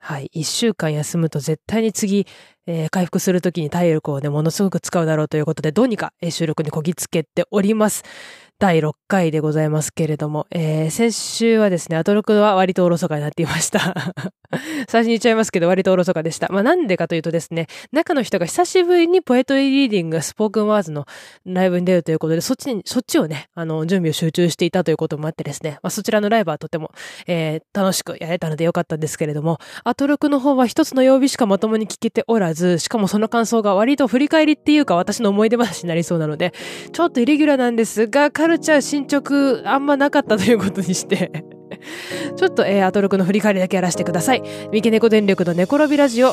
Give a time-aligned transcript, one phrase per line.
[0.00, 0.30] はい。
[0.32, 2.26] 一週間休むと絶対に次、
[2.66, 8.04] えー、回復するときに体力をね、ものすごく使うだろうということで、どうにか、収録にこぎつけております。
[8.60, 13.94] 第6回でございますけれども、えー、先週はですね、アトロクは割とおろそかになっていました。
[14.88, 16.48] 最初に言っちゃいますけど、割とおろそかでした。
[16.50, 21.06] まあなんでかというとですね、中の人が久しぶりにポエトリーリーディングがスポークンワーズの
[21.46, 26.90] ライブに出るということで、そっちに、そっちをね、あの、準備を集中していたということもあってですね、まあそちらのライブはとても、
[27.28, 36.52] えー、楽しくやれたのでよかったんですけれども、アトロクの方は一つの曜日しかまともに聞けておらず、しかもその感想が割と振り返りっていうか私の思い出話になりそうなので、
[36.92, 41.44] ちょっとイレギュラーなんですが、ルチャー進捗あんまなかったということにして
[42.36, 44.42] ちょっと、えー、アトロクの振り返りだけやらせてください。
[44.72, 46.32] 三毛猫電力の寝転びラジオ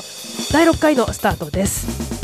[0.51, 2.15] 第6回のスタートです。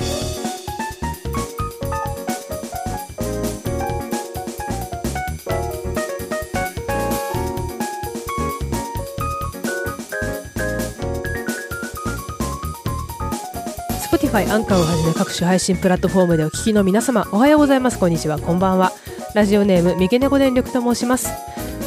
[14.12, 18.00] Spotify、アンカーをはじめ各種配信プラットフォームでお聞きの皆様、おはようございます。
[18.00, 18.39] こんにちは。
[18.39, 18.92] こんばんは。
[19.33, 21.29] ラジオネーム三毛猫電力と申します。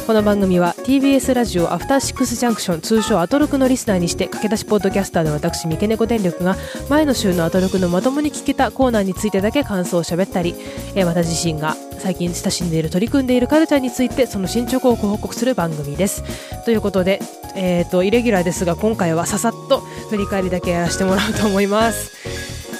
[0.07, 6.55] この番組は TBS ラジオアフターシックスジャンクション通称アトロクのリスナーにして駆け出しポッドキャスターの私三毛猫電力が
[6.89, 10.55] 前の週のアトロクのまともに聞けたコーナーについてだけ感想を喋ったり、
[10.95, 16.23] えー、私自身が最近親しんでいる取り組んでいるカルチャーについてその進捗をご報告する番組です。
[16.65, 17.19] ということで、
[17.55, 22.11] えーと、イレギュラーですが今回はささっと振り返りだけやらせてもらおうと思います。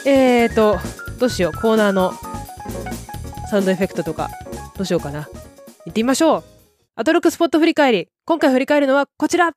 [0.07, 0.77] えーと
[1.19, 2.13] どうしようコーナーの
[3.55, 4.29] サウンドエフェクトとか
[4.75, 5.29] どうしようかな。
[5.85, 6.43] 行ってみましょう
[6.97, 8.09] アトロクスポット振り返り。
[8.25, 9.53] 今回振り返るのはこちら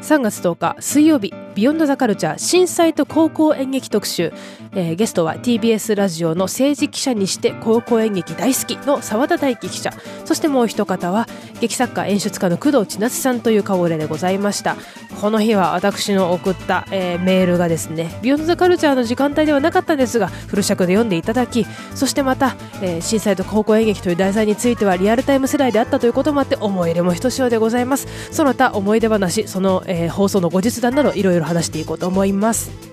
[0.00, 4.32] 3月10日水曜日ビヨンドザカルチャー震災と高校演劇特集、
[4.72, 9.92] えー、ゲストは TBS ラジオの政治記者にして高校演劇大好きの澤田大樹記者。
[10.24, 11.26] そしてもう一方は
[11.60, 14.76] 劇作家演出家の工藤千夏さんという顔ぶれでございました。
[15.20, 28.06] この日は私の送った、えー、メールがですねビヨンドザカルチャーの時間帯ではなかったんですがフル尺で読んでいただきそしてまた、えー、震災と高校演劇という題材についてはリアルタイム世代であったということもあって思い入れもひとしおでございます。
[28.32, 32.90] その他思い出話その、えー、放送の後日談などいろいろ話していこうと思います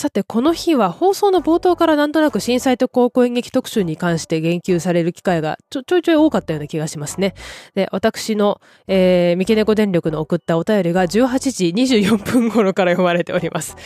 [0.00, 7.34] さて、この日は放送の冒頭からなんとなく震災と高校演劇特集に関して言及される機会がちょちょいちょい多かったような気がしますね。
[7.74, 13.76] で、私の、えー、三毛猫電力の送ったお便りが18時24分頃から読まれております。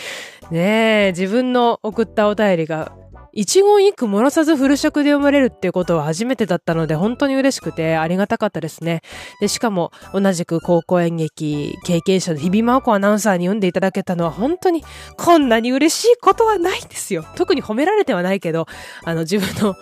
[0.53, 2.93] ねえ、自分の送ったお便りが
[3.35, 9.03] 一言一句漏らさずフル尺で読まれるっていうことは初めてだったので本当に嬉しくてありがたかったですね。
[9.41, 14.85] で、しかも同じく高校演劇経験者の日比真央子アナウンサーに読んでいただけたのは本当に
[15.17, 17.25] こんなに嬉しいことはないんですよ。
[17.35, 18.67] 特に褒められてはないけど、
[19.05, 19.75] あの自分の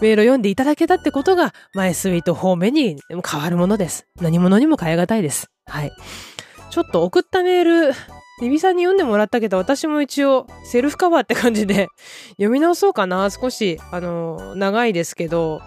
[0.00, 4.06] メールを読んでいただけたってことがマイスイート方面に変わるものです。
[4.20, 5.48] 何者にも変え難いです。
[5.66, 5.92] はい。
[6.70, 7.92] ちょっと送ったメール、
[8.40, 11.88] リビさんに読んでもらったけど、私も一応セルフカバーって感じで
[12.32, 13.28] 読み直そうかな。
[13.30, 15.60] 少し、あの、長いですけど、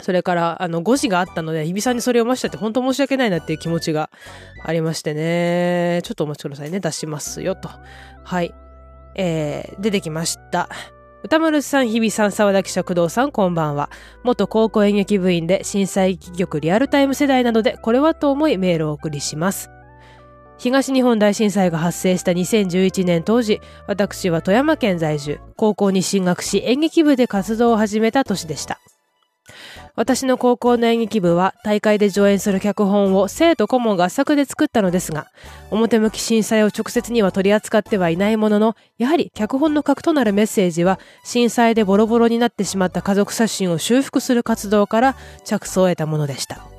[0.00, 4.10] それから、あの、誤字があったので、日比さんにそれを読ましたって本当申し訳ないなっていう気持ちが
[4.64, 6.00] ありましてね。
[6.04, 6.80] ちょっとお待ちくださいね。
[6.80, 7.68] 出しますよ、と。
[8.24, 8.54] はい。
[9.16, 10.68] えー、出てきました。
[11.24, 13.90] 歌丸さん、日比さん、沢田記者、工藤さん、こんばんは。
[14.22, 19.68] 元高校演劇部員で震災劇局リアルタイム世代なので、これはと思いメールをお送りします。
[20.58, 28.80] 東日本大震災が発生した2011年当時、私は富山県在住、高校に進学し演劇部で活動を始めた年でした。
[29.94, 35.26] 私の高校の演劇部は大会で上演する脚本を生徒顧問合作で作ったのですが、
[35.70, 46.77] 表向き震災を直接には取り扱ってはいないものの、やはり脚本の核となるメッセージは、震災でボロボロになってしまった家族写真を修復する活動から着想を得たものでした。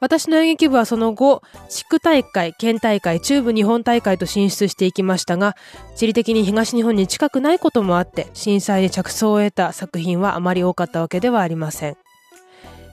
[0.00, 5.56] 私の演劇部はその後、地区大会、県大会、中部日本大会と進出していきましたが、
[5.96, 11.96] 地理的に東日本に近くないこともあって、震災で着想を得た作品はあまり多かったわけではありません。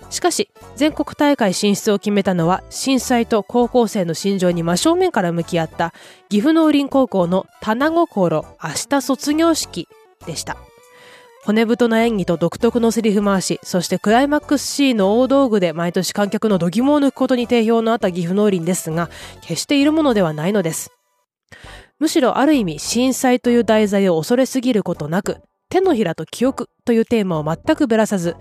[0.09, 5.91] しかし、全国大会進出を決めたのは、震災と高校生の心情に真正面から向き合った
[6.29, 9.87] 岐阜農林高校の棚心明日卒業式
[10.25, 10.57] でした。
[11.45, 19.09] 骨太な演技と独特のセリフ回し、そしてクライマックス C の大道具で毎年観客の度肝を抜くことに定評のあった岐阜農林ですが、
[19.41, 20.91] 決しているものではないのです。
[21.99, 28.35] むしろある意味震災という題材を恐れすぎることなく、手のひらと記憶というテーマを全くぶらさず、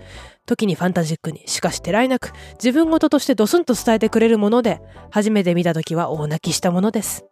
[0.45, 7.25] 時にファンタジックに、しかしてらいなく、自分事としてドスンと伝えてくれるもので、初めて見た時は大泣きしたものです。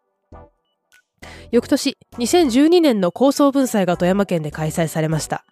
[1.51, 5.45] 翌年、2012年の高層文祭が富山県で開催されました。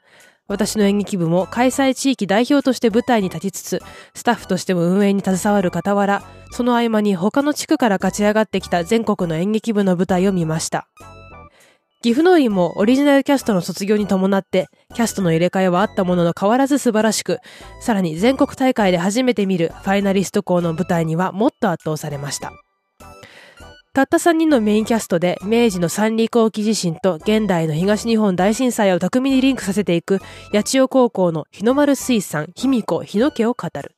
[0.50, 3.81] 私の演劇部も開催地域代表として舞台に立ちつつ、
[4.16, 10.90] スタッフとしても運営に携わる傍ら、その合間に他の地区から勝ち上がってきた全国の演劇部の舞台を見ました。
[12.01, 17.40] 岐阜農林もオリジナルキャストの卒業に伴って、キャストの入れ替えはあったものの変わらず素晴らしく、
[17.81, 22.54] さらに全国大会で初めて見るファイナリスト校の舞台にはもっと圧倒されました。
[23.94, 30.19] たった3人のメインキャストで明治の三里後期地震と現代の東日本大震災を巧みにリンクさせていく
[30.53, 33.95] 八千代高校の日の丸水産卑弥呼日野家を語る。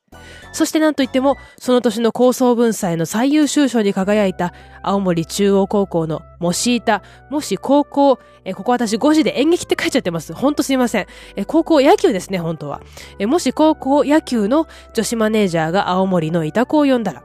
[0.53, 4.53] そしてなんといっても、その年の高層文祭の最優秀賞に輝いた
[4.83, 10.33] 青森中央高校のもしいた、もし高校、え、ここ私5時で演劇って書いちゃってます。
[10.33, 11.07] ほんとすいません。
[11.37, 12.81] え、高校野球ですね、本当は。
[13.19, 17.23] え、もし高校野球の女子マネージャーが青森の委託を呼んだら、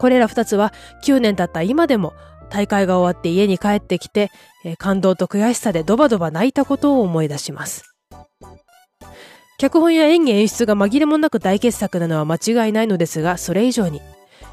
[0.00, 0.72] これら二つは
[1.04, 2.14] 9年経った今でも
[2.48, 4.30] 大会が終わって家に帰ってきて、
[4.64, 7.84] え、感動と悔しさでドバドバ泣いたことを思い出します。
[9.58, 14.00] 脚本や演技演出が紛れもなく大傑作なのは間違いないのですが、それ以上に、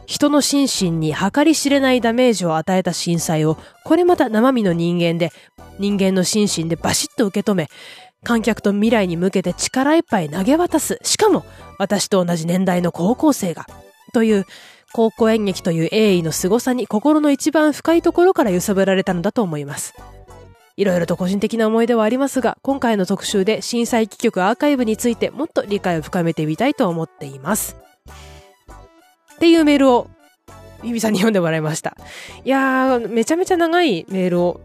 [0.06, 5.32] 人の心身に計り知れないダメージを与えた震災を、これまた生身の人間で、
[5.80, 7.70] 人間の心身でバシッと受け止め、
[8.24, 11.00] 観客と未来に向けて力いっぱい投げ渡す。
[11.04, 11.46] しかも、
[11.80, 13.66] 私と同じ年代の高校生が。
[14.14, 14.46] という、
[14.94, 19.94] 高校演劇という栄意の凄さに心の一番深いところから揺さぶられたのだと思います。
[20.78, 27.76] いろいろと個人的な思い出はありますが、今回の特集で震災記曲アーカイブについてもっと理解を深めてみたいと思っています。
[29.36, 30.08] っていうメールを、
[30.84, 31.98] ゆみさんに読んでもらいました。
[32.46, 34.62] いやー、めちゃめちゃ長いメールを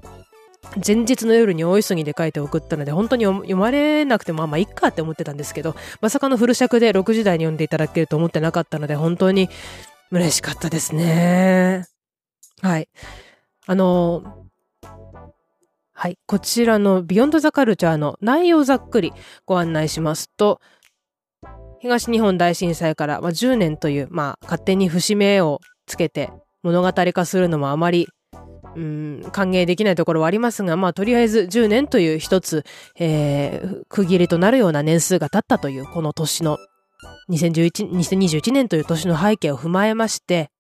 [0.87, 9.51] 前日の夜に大急ぎで書いて送ったので、本当に読まれなくても、あんまあ、いっかって思ってたんですけど、まさかのフル尺で6時台に読んでいただけると思ってなかったので、本当に
[10.13, 11.87] 嬉しかったですね。
[12.61, 12.89] はい。
[13.67, 14.47] あの、
[15.95, 16.19] はい。
[16.27, 19.15] こちらのビヨンドザカルチャーの内容ざっくり
[19.47, 20.61] ご案内しますと、
[21.81, 26.31] 東日本大震災から、10年という、まあ、勝手に節目をつけて
[26.63, 28.07] 物語化するのもあまり、
[28.77, 32.65] うん、歓迎できないところはありますが、まあ、とりあえず10年という一つ、
[32.99, 36.59] えー、区切りとなるような年数が経ったという、この年の
[37.33, 40.51] 2011 2021年という年の背景を踏まえまして、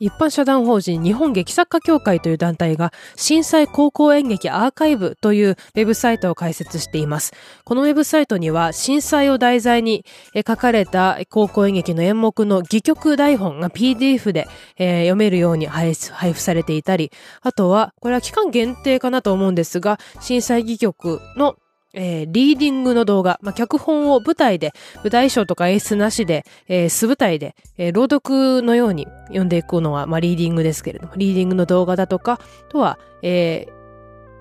[0.00, 7.32] 一般社団法人日本劇作家協会という団体が震災高校演劇アーカイブというウェブサイトを開設しています。
[7.64, 10.04] このウェブサイトには震災を題材に
[10.46, 21.54] 書かれた高校演劇の演目の戯曲台本が PDF で、えー、読めるように配布されていたり、あとは、これは期間限定かなと思うんですが、震災戯曲の
[21.94, 33.66] えー、リーディングの動画、まあ、脚本を舞台で、舞台衣装とか演出なしで、えー、素舞台で、えー、朗読のように読んでいくのは、まあ、リーディングですけれども、リーディングの動画だとか、とは、え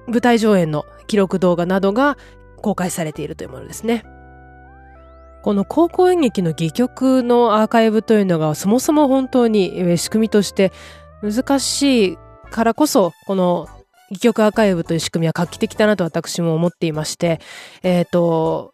[0.08, 2.18] ー、舞台上演の記録動画などが
[2.58, 4.04] 公開されているというものですね。
[5.44, 10.72] この高校演劇の戯曲のアーカイブというのがそもそも本当に仕組みとして
[11.22, 12.18] 難しい
[12.50, 13.68] からこそ、この
[14.12, 17.40] 戯曲アーカイブという仕組みは画期的だなと私も思っていまして、
[17.84, 18.74] えっ、ー、と、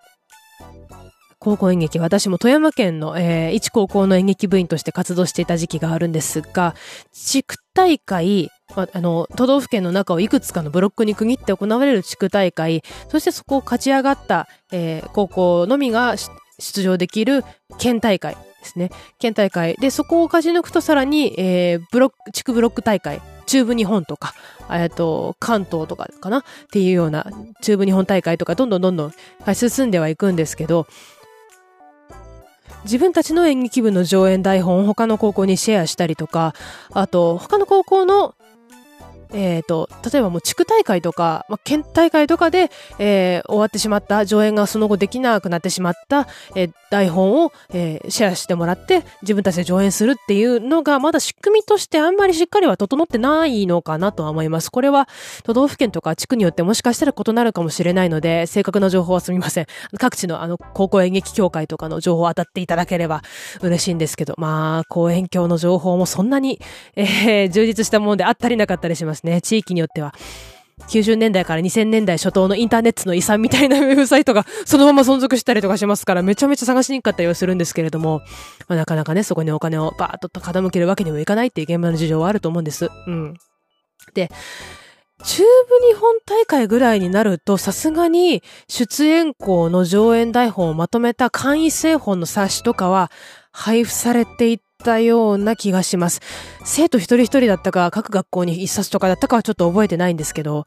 [1.42, 6.76] 高校演劇、私も富山県の、えー、一高校の演劇部員として活動していた時期があるんですが、
[7.14, 16.16] 地区大会、まあ、の、都道府県の中をいくつかのブロックに区切って行われる地区大会、そしてそこを勝ち上がった、えー、高校のみが
[16.60, 17.46] 出場できる
[17.78, 18.92] 県大会ですね。
[19.18, 19.76] 県大会。
[19.76, 24.35] で、そこを勝ち抜くとさらに、えー、ブロック、地区ブロック大会、中部日本とか、
[24.71, 27.25] えっと、関東とかかなっていうような
[27.61, 29.13] 中部日本大会とかどんどんどんどん
[29.56, 30.85] 進んではいくんですけど、
[32.83, 36.53] 自分たちの演劇部の上演台本を他の高校にシェアしたりとか、
[36.91, 38.35] あと、他の高校の
[39.31, 54.72] えっ、ー、と、例えばもう地区大会とか、まあ、県大会とかで、えー、終わってしまった、上演がその後できなくなってしまった、えー、台本を、えー、シェアしてもらって、自分たちで上演するっていうのが、まだ仕組みとしてあんまりしっかりは整ってないのかなとは思います。
[54.72, 55.10] これは、
[55.44, 59.66] 都道府県とか地区によってもしかしたら異なるかもしれないので、正確な情報はすみません。
[59.98, 63.22] 各地のあの、高校演劇協会とかの情報を当たっていただければ
[63.62, 66.62] 嬉しいんですけど、まあ、公演協の情報もそんなに、
[66.96, 69.10] えー、充実したものであったりなかったりします。
[69.10, 69.42] ますね。
[69.42, 70.14] 地域によっては。
[70.88, 78.21] 90年代から2000年代初頭のインターネットの遺産みたいな ウェブサイトがそのまま存続したりとかしますからめちゃめちゃ探しにくかったりはするんですけれども、
[78.68, 82.90] まあ、なかなかね、そこにお金をバーッと傾けるわけにもいかないっていう現場の事情はあると思うんです。
[83.07, 83.33] うん。
[84.14, 84.30] で、
[85.24, 93.12] 中部日本大会ぐらいになると、さすがに出演校の上演台本をまとめた簡易製本の冊子とかは
[93.52, 96.21] 配布されていてたような気がします。
[96.64, 100.66] 生徒一人一人だったか、各学校に一冊とかだったかはちょっと覚えてないんですけど、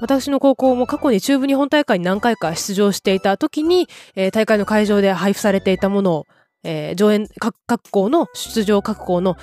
[0.00, 6.26] 私の高校も過去に中部日本大会に何回か出場していた時に、えー、大会の会場で配布されていたものを、
[6.64, 9.36] えー、上演、各、各校の、出場各校の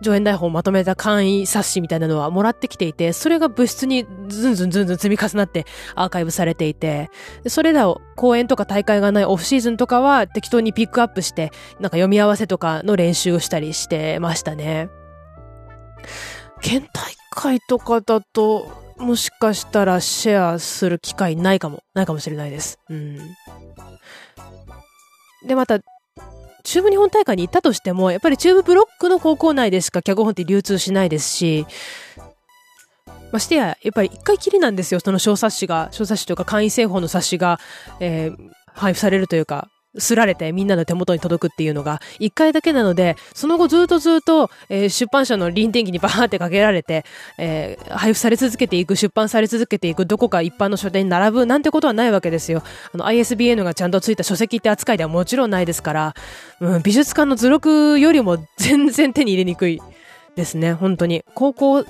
[0.00, 7.10] 上演台本をまとめた簡易冊子みたいなのはもらってきていて、それが部室にずんずんずんずん積み重なってアーカイブされていて、
[7.46, 11.50] それらを公演とか大会がないオフシーズンとかは適当にピックアップして、
[11.80, 14.88] なんか読み合わせとかの練習をしたりしてましたね。
[16.60, 22.78] 県大会とかだと、もしかしたらシェアする機会ないかも、ないかもしれないです。
[22.88, 23.18] うん。
[25.46, 25.78] で、また、
[26.66, 31.64] 中部日本大会に行ったとしても、やっぱり中部ブロックの高校内でしか脚本って流通しないですし、
[33.30, 37.60] ましてや、やっぱり一回きりなんですよ、その小冊子が、小冊子というか簡易製法の冊子が、
[38.00, 47.04] えー、配布されるというか、すられてみんなの手元に届くっていうのが一回だけなので、その後ずっとずっと、えー、出版社の臨転機にバーってかけられて、
[47.38, 52.62] えー、配布され続けていく、出版され続けていく、どこか一般の書店に並ぶなんてことはないわけですよ。
[52.92, 56.14] あの ISBN がちゃんとついた書籍って扱いではもちろんないですから、
[56.60, 59.80] うん、美術館の図録よりも全然手に入れにくい
[60.36, 61.24] ですね、本当に。
[61.34, 61.84] 高校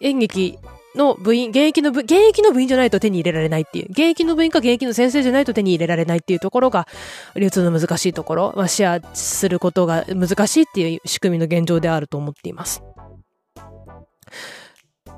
[0.00, 0.58] 演劇
[0.94, 6.86] の部員、現役の部、現役の部員じゃないと手に入れられないっていう、現役の部員か現役の先生じゃないと手に入れられないっていうところが、
[7.36, 12.82] 流通の難しいところ、まあ、シェアすることが難しいっていう仕組みの現状であると思っています。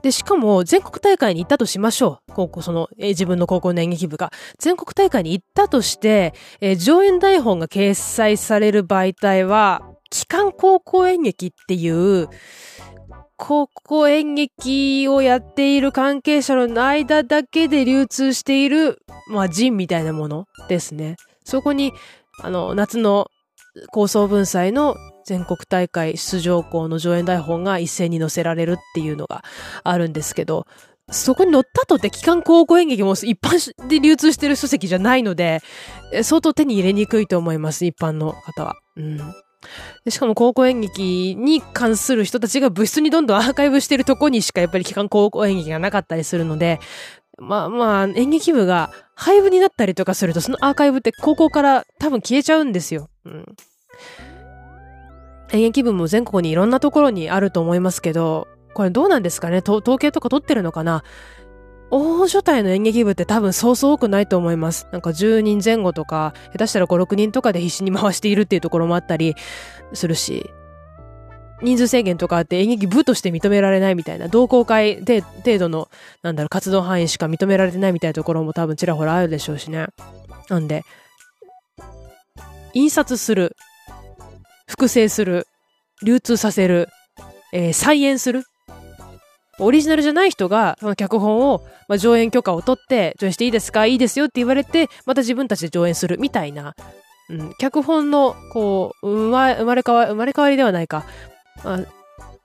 [0.05, 2.33] で、しかも全国大会に行ったとしましょう。
[2.35, 4.33] 高校、その、え自分の高校の演劇部が。
[4.59, 12.29] 全国大会に行ったとして、えー、上演台本が掲載される媒体は、機関高校演劇っていう、
[13.47, 21.17] 高校演劇をやっている関係者の間だけで流通している、まあ、ジンみたいなものですね。
[21.45, 21.93] そこに、
[22.41, 23.27] あの、夏の
[23.93, 24.97] 高層文祭の
[25.27, 29.45] 全国大会出場校の上演台本が一斉に載せられるっていうのが
[29.83, 30.67] あるんですけど、
[31.11, 35.61] そこに載ったとって機関高校演劇も一般で流通してる書籍じゃないので、
[36.23, 38.77] 相当手に入れにくいと思います、一般の方は。
[38.97, 39.21] うん。
[40.05, 46.81] でしかも高校演劇に関する人たちが部室にどんどんアーカイブしてるとこにしかやっぱり期間高校演劇がなかったりするので、
[47.39, 53.09] まあまあ演劇部が廃部になったりとかするとそのアーカイブって高校から多分消えちゃうんですよ。
[53.25, 53.57] うん。
[55.53, 59.63] 演劇部も全国にいろんなところにあると思いますけど、これどうなんですかね？
[59.65, 61.05] 統計とか取ってるのかな？
[61.91, 64.89] 大所帯の演劇部って多分そうそう多くないと思います。
[64.91, 69.35] なんか10人前後とか、下手したら5、6人とかで必死に回しているっていうところもあったり
[69.93, 70.51] するし、
[71.63, 75.23] 人数制限とかあって演劇部として認められないみたいな、同好会程
[75.59, 75.89] 度の、
[76.23, 79.87] なんだろう、活動範囲しか認められてないみたいなところも多分ちらほらあるでしょうしね。
[80.49, 80.83] なんで、
[82.75, 83.57] 印刷する、
[84.67, 85.47] 複製する、
[86.05, 86.89] 流通させる、
[87.53, 88.43] えー、再演する
[89.59, 93.87] オリジナルじゃない人が、その脚本を、まあ、上演許可を取って、上演していいですか？
[93.87, 96.75] いいですよって言われて、また自分たちで上演するみたいな、
[97.31, 101.05] うん、脚本の、こう、生ま生まれ変わ、生まれ変わりではないか、
[101.63, 101.81] まあ、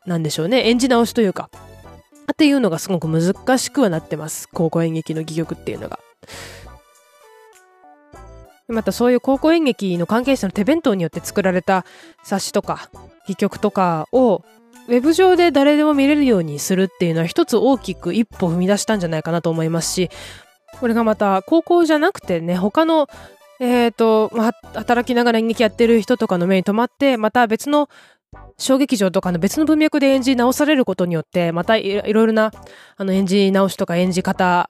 [0.05, 1.49] なんでしょうね、演じ直しというか、
[2.31, 4.47] っていうのがすごく難しくはなってます。
[4.53, 5.99] 高校演劇の戯曲っていうのが。
[8.67, 11.85] またそういう高校演劇の関係者の手弁当によって作られた
[12.23, 12.91] 冊子とか
[13.23, 14.43] 戯曲とかを
[14.87, 20.09] ウェブ上で誰でも見れるようにするっていうのは一つ大きく一歩踏み出したんじゃないかなと思いますし、
[20.79, 23.07] これがまた高校じゃなくてね、他の、
[23.59, 27.89] えっ、ー、と、ま、働きながら演劇やってる人とかの目に留まって、また別の
[28.57, 32.51] 小劇場とかの別の文脈で演じ直されることによって、またいろいろな
[32.97, 34.69] あの演じ直しとか演じ方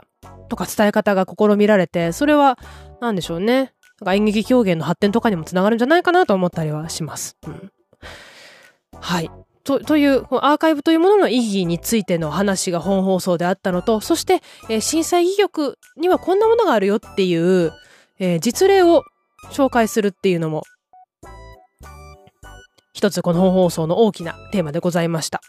[0.49, 2.57] とか伝え方が試みられて、それは、
[2.99, 3.73] なんでしょうね。
[4.05, 7.37] 演劇表現の発展とかにもつながるんじゃないかなと思ったりはします。
[7.45, 7.71] うん、
[8.99, 9.29] はい。
[9.69, 17.71] とというアーカイブというものの意義についての話が本放送であったのとそして、えー、震災戯曲にはこんなものがあるよっていう、
[18.17, 19.03] えー、実例を
[19.51, 20.63] 紹介するっていうのも
[22.93, 25.39] 一つこの本放送の大きなテーマでございました。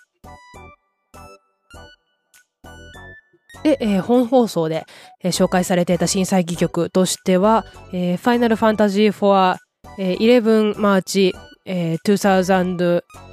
[3.65, 4.87] で、えー、本放送で、
[5.23, 9.57] えー、紹介されていた震災戯曲としては、えー、 Final Fantasy for、
[9.99, 11.35] えー、11 March、
[11.67, 13.30] えー、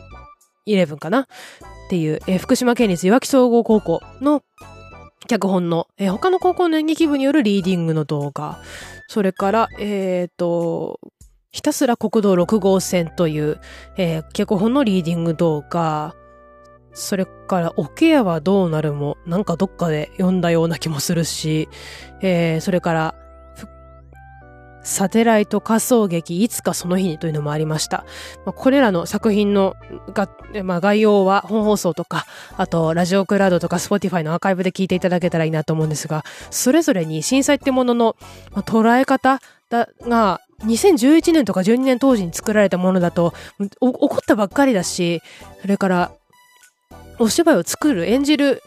[0.68, 1.22] 2000 eleven かな？
[1.22, 4.44] っていう、えー、福島県立いわき総合高校の
[5.28, 8.60] 脚本の、えー、他の高校の演劇部によるリーディングの動画、
[9.08, 11.00] それから、えっ、ー、と、
[11.52, 13.60] ひたすら国道6号線という、
[13.98, 16.16] えー、脚本のリーディング動画、
[16.94, 21.70] それから、おケアはどうなるも、なんかどっかで読んだような気もするし、
[22.22, 23.16] えー、それから、
[24.88, 28.06] サテライト仮想劇いつかその日にというのもありました。
[28.46, 29.76] まあ、これらの作品の
[30.14, 30.30] が、
[30.64, 32.26] まあ、概要は本放送とか、
[32.56, 38.16] あとラジオクラウドとか Spotify のアーカイブで聞いていただけたらいいなと思うんですが、それぞれに震災ってものの、
[38.54, 45.22] まあ、捉え方だが、2011年とか12年当時に作られたものだと、起こったばっかりだし、
[45.62, 46.12] それから、
[47.20, 48.64] お芝居を作る、演じる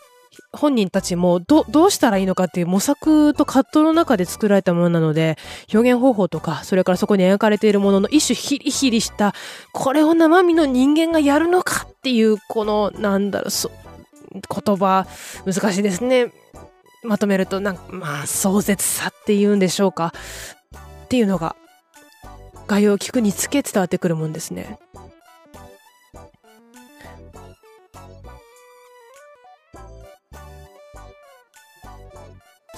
[0.53, 5.37] 本人たちもど、どうしたらいいのかっていう模索と葛藤の中で作られたものなので、
[5.73, 9.35] 表現方法とか、それからそこに描かれているものの一種ヒリヒリした、
[9.73, 13.71] これを生身の人間がやるのかっていう、この、なんだろう、そ、
[14.33, 15.07] 言葉、
[15.45, 16.33] 難しいですね。
[17.03, 20.13] まとめると、なんか、まあ、壮絶さっていうんでしょうか。
[21.05, 21.57] っていうのが、
[22.69, 24.79] 概要を聞くにつけ伝わってくるもんですね。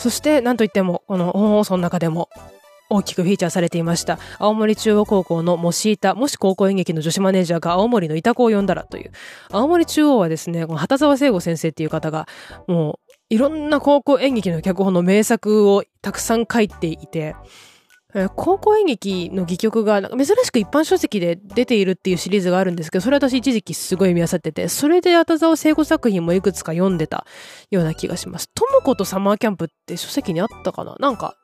[0.02, 2.28] そして、なんといっても、この本放送の中でも、
[2.90, 4.18] 大きくフィーチャーされていました。
[4.40, 9.12] 青森中央高校のもし板、もし高校演劇の女子マネージャーが青森の板子を呼んだらという。
[9.52, 12.26] 青森中央はですね、この畑沢聖吾先生っていう方が、
[12.66, 17.37] もう、いろんな高校演劇の脚本の名作をたくさん書いていて、
[18.14, 27.26] えー、高校演劇の戯曲が珍しく一般書籍で出ているっていうシリーズがあるんですけど、それ私一時期すごい見漁ってて、それであたざわ聖子作品もいくつか読んでた
[27.71, 28.49] ような気がします。
[28.54, 30.97] ともことサマーキャンプって書籍にあったかな？
[30.99, 31.35] なんか、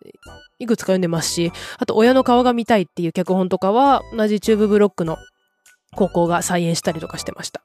[0.58, 5.16] いくつか読んでますし、あと親の顔が見たいっていう脚本とかは、同じチューブブロックの
[5.96, 7.62] 高校が再演したりとかしてました。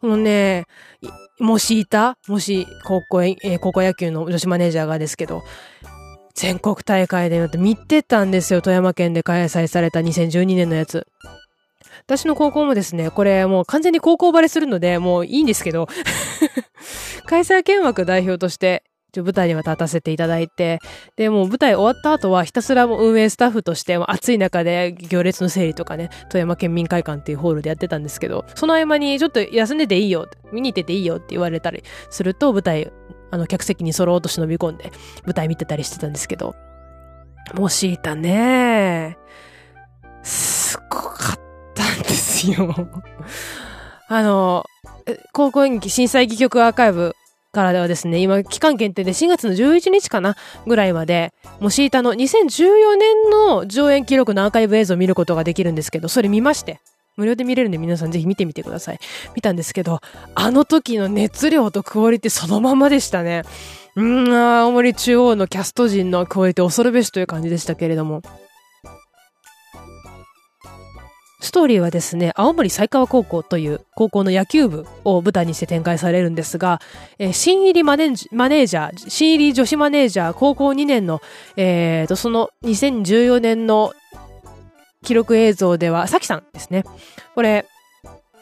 [0.00, 0.66] このね、
[1.40, 2.16] もしいた？
[2.28, 5.42] もし高校、えー、高校野球の女子マネージャーがですけど、
[6.36, 8.60] 全国大会で見てたんですよ。
[8.60, 11.06] 富山県で開催された2012年のやつ。
[12.06, 15.88] 私の高校もですね、これもう完全に高校バレするので、もういいんですけど
[17.26, 18.84] 開催見学代表として、
[19.16, 20.78] 舞台には立たせていただいて、
[21.16, 32.92] で、もう舞台終わった後はひたすらも運営スタッフとして、暑い中で行列の整理とかね、富山県民会館っていうホールでやってたんですけど、その合間にちょっと休んでていいよ、見に行ってていいよって言われたりすると、舞台
[33.36, 34.90] あの、客席に揃ろうと忍び込んで
[35.24, 36.56] 舞台見てたりしてたんですけど、
[37.54, 39.18] もしいたね。
[40.22, 41.40] すごかっ
[41.74, 42.74] たんですよ。
[44.08, 44.64] あの、
[45.32, 47.14] 高校演劇震災戯曲アーカイブ
[47.52, 56.80] からではですね、今、期間限定で4月の11日かなぐらいまで、もしいたの2014年の上演記録のアーカイブ映像を見ることができるんですけど、それ見まして。
[57.16, 58.98] 無料で見れるんで皆さんぜひ見てみてください。
[59.34, 60.00] 見たんですけど、
[60.34, 63.42] あの時の熱量とクオリティそのままでしたね。
[63.96, 68.22] うん、青森中央のキャスト陣のクオリティ恐るべしという感じでしたけれども。
[71.46, 76.80] ストーリーはですね、青森才川高校という高校の野球部を舞台にして展開されるんですが、
[77.18, 81.20] えー、新入りマネマネージャー、新入り女子マネージャー、高校2年の、
[81.56, 83.92] えーと、その2014年の
[85.06, 86.84] 記録映像では、さきさんですね。
[87.36, 87.64] これ、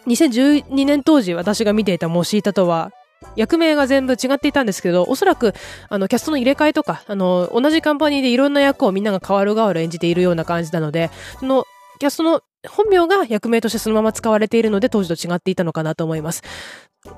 [0.06, 2.90] 2012年当時私が見ていたモシータとは、
[3.36, 5.52] 役名が全部違っていたんですけど、おそらく、
[5.90, 11.66] あの、キャストの入れ替えとか、あの、同じカンパニーでいろんな役をみんなが変わる変わる演じているような感じなので、その、
[11.98, 16.42] キャストの本名が役名としてそのまま使われているので、当時と違っていたのかなと思います。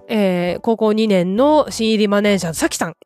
[0.09, 2.97] えー、高校2年の新入りマネージャー、さきさん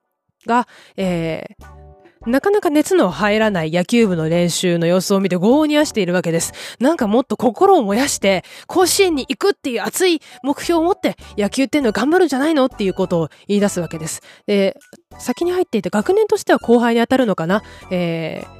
[0.47, 1.80] が、えー、
[2.27, 6.53] なかなか熱の入らない野球部の練習の様子を見て豪にやしているわけです。
[6.79, 14.21] なんかもっと心を燃やして、甲子園に行くっていう熱い目標を持って野球っていうのを頑張るんじゃないのっていうことを言い出すわけです。
[14.47, 14.79] で、
[15.19, 18.60] 先に入っていて学年としては後輩に当たるのかなえー、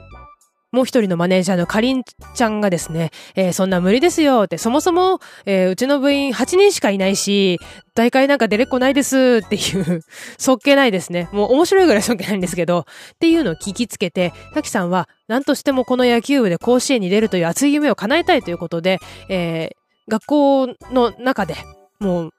[0.73, 7.59] もう一人のマネージャーのかりんちゃんがですね、えー、そんな無理ですよって、そもそも、えー、うちの部員8人しかいないし、
[7.95, 10.03] 大会なんか出れっこないですっていう、
[10.39, 11.29] そっけないですね。
[11.33, 12.85] もう面白いぐらいそっけないんですけど、っ
[13.19, 21.57] ていうのを聞きつけて、滝さんは何としてもこの野球部で甲子園に出るという熱い夢を叶えたいということで、えー、学校の中で、
[21.99, 22.31] もう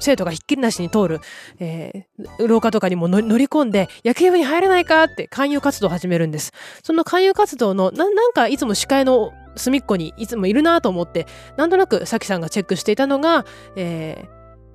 [0.00, 1.20] 生徒がひっきりなしに通る、
[1.58, 6.52] えー、廊下とかにも乗り込んで、野球部に入れないかって勧誘活動を始めるんです。
[6.82, 14.24] その勧誘活動の、な、なんかいつも司会の隅っこにいつもいるなと思って、なんとなくさきさんがチェックしていたのが、え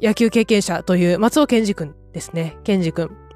[0.02, 2.58] ー、野球経験者という松尾健二くんですね。
[2.64, 3.29] 健二くん。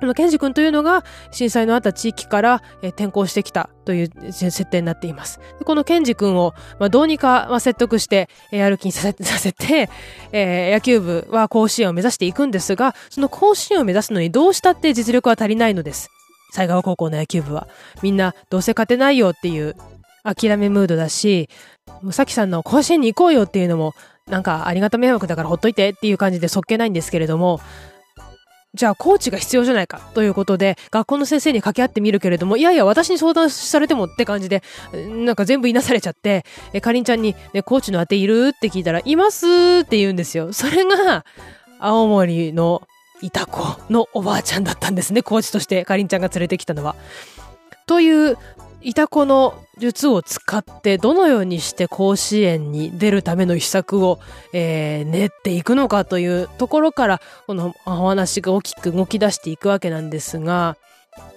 [0.00, 5.40] このケンジ君というのが震災のあった地域から、転校してきたという設定になっています。
[5.64, 6.54] このケンジ君を、
[6.90, 9.12] どうにか、説得して、えー、やる気にさせ
[9.52, 9.90] て、
[10.32, 16.10] えー、野球部は甲子園を目指していくんですが、その甲子園を目指すのにどうしたって実力は足りないのです。
[16.52, 17.68] 西川高校の野球部は。
[18.02, 19.76] みんなどうせ勝てないよっていう
[20.24, 21.48] 諦めムードだし、
[22.10, 23.94] さきさんの甲子園に行こうよっていうのも、
[24.28, 27.60] なんかありがた迷惑だからほっといてっていう感じでそっけないんですけれども、
[28.76, 34.62] じゃあコーチが必要じゃないかということで、学校の先生に掛け合ってみるけれども、いやいや、私に相談されてもって感じで、
[34.92, 39.46] なんか全部いなされちゃって、え、かりんちゃんに、ね、コーチのあているって聞いたら、います
[39.82, 40.52] って言うんですよ。
[40.52, 41.24] それが、
[41.80, 42.82] 青森の
[43.22, 46.96] いた子のおばあちゃんだったんですね、コーチとしてかりんちゃんが連れてきたのは。
[47.86, 48.36] という
[48.86, 54.20] いた子の術を使ってどのようにして甲子園に出るための秘策を、
[54.52, 60.76] えー、練っていくのかというところからこのお話が大きく動き出していくわけなんですが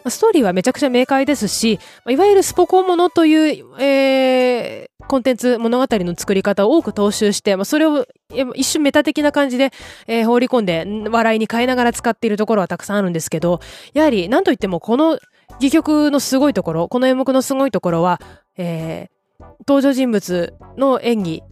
[0.08, 8.06] ストーリーはめちゃくちゃ明快ですしいわゆるスポコンものという、えー、コンテンツ物語の作り方を多く踏襲して、それを
[8.56, 9.72] 一瞬メタ的な感じで、
[10.08, 13.60] えー、放り込んで笑いに変えながら使っているところはたくさんあるんですけど
[13.94, 15.20] やはり何といってもこの
[15.56, 18.22] 戯曲のすごいところ、この演目のすごいところは、
[18.58, 21.44] えー、登場人物の演技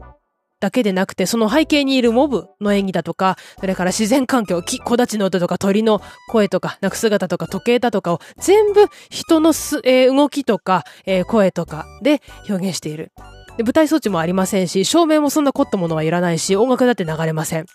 [0.60, 13.12] だけでなくて、その背景にいるモブの演技だとか、それから自然環境、木、木立の音とか鳥の声とか、鳴く姿とか時計だとかを全部人のす、えー、動きとか、えー、声とかで表現している。
[13.58, 17.65] で舞台装置もありませんし、照明もそんな凝ったものはいらないし、音楽だって流れません。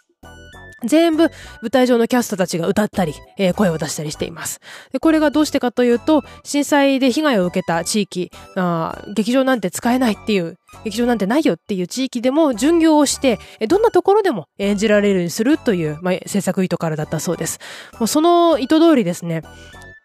[0.85, 1.31] 全部
[1.63, 4.61] 舞台上のキャストたちが歌ったり、えー、声を出したりしています。
[4.93, 17.59] でこれがどうしてかというと、震災で被害を受けた地域、あ劇場なんて使えないっていう、劇場なんてないよっていう地域でも巡業をして、どんなところでも演じられるようにするという、まあ、制作意図からだったそうです。
[17.99, 19.43] もうその意図通りですね、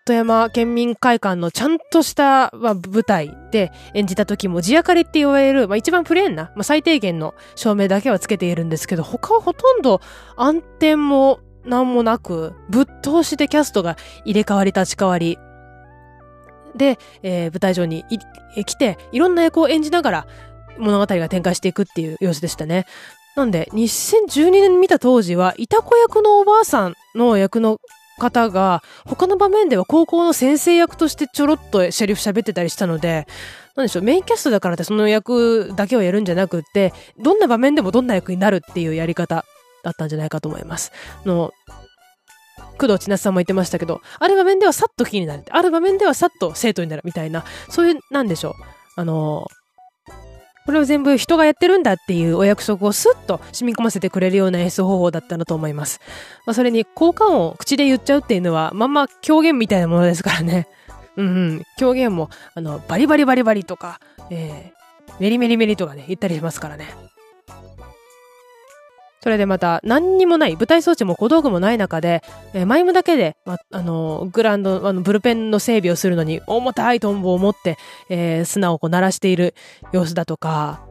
[0.08, 10.00] 富山県民会館のちゃんとした、まあ、舞台で演じた時も地明かりって言われる、まあ、一番プレーンな、まあ、最低限の照明だけはつけているんですけど、他はほとんど
[10.38, 15.38] 暗転も何もなく、ぶっ通しでキャストが入れ替わり立ち替わり、
[16.78, 18.06] で、えー、舞台上に
[18.66, 20.28] 来て、いろんな役を演じながら
[20.78, 22.86] 物語が展開していくっていう様子でしたね。
[23.36, 27.80] なんで、2012年見た当時は、いた子役のおばあさんの役の
[28.18, 33.28] 方が、他の場面では高校の先生役としてちょろっとセリフ喋ってたりしたので、
[33.76, 39.46] なんでしょう、メインキャストだからってその役だけをやるんじゃなくって、どんな場面でもどんな役になるっていうやり方
[39.84, 40.92] だったんじゃないかと思います。
[41.26, 41.52] の、
[42.78, 45.44] 工藤千夏さんも言ってましたけど、ある場面ではさっと気になる。
[45.50, 48.54] ある場面ではさっと生徒になるみたいな、そういう、なんでしょう。
[48.96, 49.48] あの、
[50.68, 56.02] これを全部人がやってるんだっていうお約束をスッと染み込ませてくれるような演出方法だったなと思います。
[56.46, 60.68] まあ、それに効果音を口で言っちゃうっていうのは、まんま狂言みたいなものですからね。
[61.16, 61.64] うんうん。
[61.78, 67.07] 狂言も、あの、バリバリバリバリとか、えー、メリメリメリとかね、言ったりしますからね。
[69.22, 77.78] それでまた何にもない、舞台装置も小道具もない中で、えー、マイムだけで、ま、あの、グランド、あの、ブルペンの整備をするのに重たいトンボを持って、
[78.10, 79.56] えー、砂をこう鳴らしている
[79.92, 80.86] 様子だとか、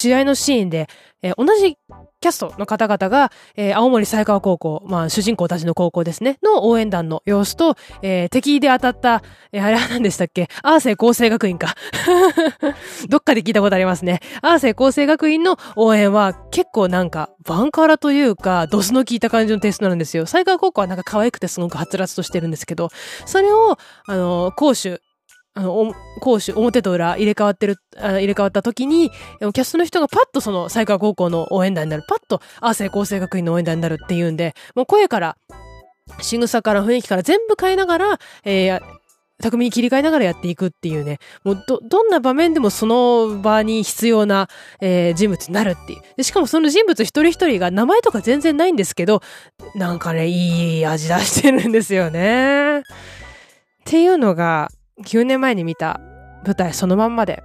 [0.00, 0.88] 試合のシーンで、
[1.22, 1.78] え、同じ
[2.24, 10.48] キャストの方々が、えー、青森才川高校、まあ、主人公たちの高校ですね、の応援団の様子と、えー、敵で当たった、えー、あれは何でしたっけ？
[10.62, 11.74] アーセイ厚生学院か。
[13.10, 14.20] どっかで聞いたことありますね。
[14.40, 20.24] アーセイ厚生学院の応援は結構なんか、バンカラというか、ドスの効いた感じのテイストなんですよ。
[20.24, 22.88] 才川高校はなんか可愛くてすごくはつらつとしてるんですけど、
[23.26, 24.98] それを、あの、攻守、
[25.54, 32.04] あの、攻守、表と裏入れ替わってる、あ入れ替わった時に、キャストの人がパッとその、才川高校の応援団になる。
[32.08, 35.36] パッと、アーセイ厚生学院の応援団になるっていうんで、もう声から、
[36.20, 38.80] 仕草から雰囲気から全部変えながら、えー、
[39.42, 44.48] 巧みに切り替えながらやっていくっていうね、もうど、どんな場面でもその場に必要な、
[44.80, 46.22] えー、人物になるっていうで。
[46.22, 49.22] しかもその人物一人一人が名前とか全然ないんですけど、
[49.74, 52.80] なんかね、いい味出してるんですよね。
[52.80, 52.82] っ
[53.84, 54.70] ていうのが、
[55.02, 56.00] 9年前に見た
[56.44, 57.42] 舞台そのまんまで、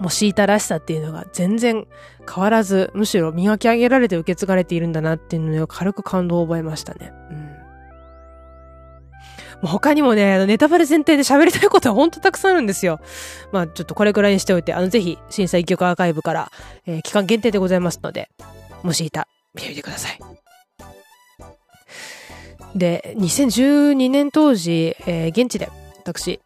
[0.00, 1.86] もうシータらしさっていうのが全然
[2.28, 7.12] 変わらず、むしろ磨き上げられて受け継がれているんだなっていうのを軽く感動を覚えましたね。
[7.30, 7.54] うん。
[9.62, 13.00] もう他にもね、ネタバレ前提で喋りたいことはほんとたくさんあるんですよ。
[13.52, 16.50] まあちょっとこれくらいにしておいて、あのぜひ審査一曲アーカイブから、
[16.86, 18.28] えー、期間限定でございますので、
[18.82, 20.18] もしいた、見てみてください。
[22.74, 25.70] で、2012年当時、えー、現地で
[26.04, 26.40] 私、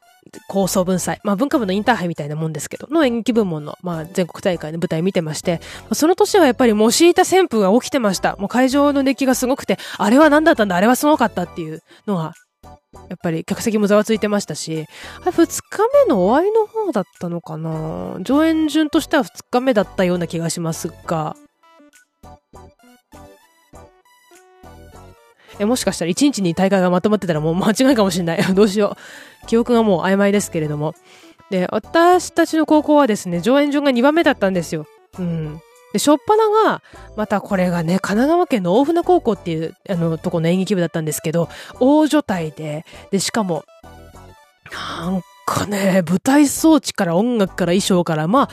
[0.48, 5.60] 高層文祭、まあ文化部のインターハイみたいなもんですけど、の演劇部門の、まあ全国大会の舞台見てまして、
[5.92, 8.36] その年はやっぱりもしいた旋風が起きてました。
[8.36, 12.34] もう会場の熱気がすごくて、あれは何だったんだ、あれはすごかったっていうのは、
[13.08, 14.86] やっぱり客席もざわついてましたし、
[15.22, 18.16] あれ2日目の終わりの方だったのかな。
[18.20, 21.36] 上演順としては2日目だったような気がしますが、
[25.58, 28.42] え、もしかしたら1日に大会がまとまってたらもう 間違いかもしれない。
[28.54, 28.96] どうしよ
[29.42, 29.46] う。
[29.46, 30.94] 記憶がもう曖昧ですけれども。
[31.50, 34.86] で、私たちの高校はですね、上演順が2番目だったんですよ。
[35.18, 35.60] うん。
[35.92, 36.82] で、しょっぱなが、
[37.16, 41.48] またこれがね、神奈川県の大船高校っていう、あの、とこの演劇部だったんですけど、
[41.80, 43.64] 大所帯で、で、しかも、
[44.70, 48.48] なんかね、舞台装置から音楽から衣装から、まあ、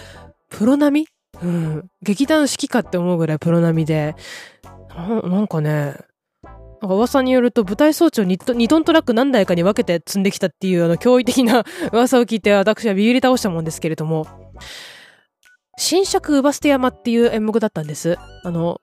[0.50, 1.08] プロ並み？
[1.44, 1.88] うん。
[2.02, 4.16] 劇団四季かって思うぐらいプロ並みで、
[4.96, 5.96] ななんかね、
[6.94, 14.28] 噂によると舞台装置を 2, 2トントラック何台かに分けて積んできたっていうあの驚異的な噂を聞いて私はビビり倒したもんですけれども、
[15.78, 18.18] 新尺ウバステ山っていう演目だったんです。
[18.44, 18.80] あの、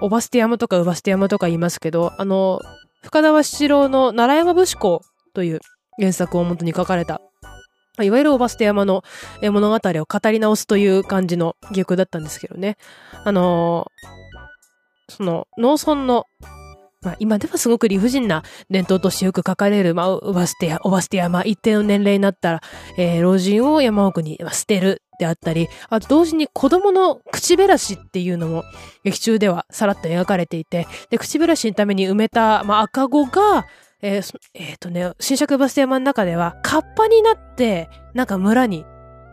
[0.00, 2.60] オバステ山とかウバステ山とか言いますけど、あの、
[3.02, 5.02] 深田七郎の奈良山武士公
[5.34, 5.60] という
[5.98, 7.20] 原作を元に書かれた、
[8.02, 9.04] いわゆるオバステ山の
[9.42, 12.76] 物語を語り直すという感じの曲だったんですけどね。
[13.24, 13.86] あの
[15.08, 16.24] その農村の
[17.04, 22.60] まあ、今ではすごく理不尽な伝統としてよく書かれる、まあ、オバステア、オバステア、まあ、一定の年齢になったら、
[22.96, 28.64] えー、老人を山奥に捨てるであったり、あと同時に子供の口減らしっていうのも
[29.04, 33.66] 劇中ではさらっと描かれていて、で、口減らしのために埋めた、まあ、赤子が、
[34.02, 38.84] えー、えー、とね、新尺バステ山の中では、カッパになって、なんか村に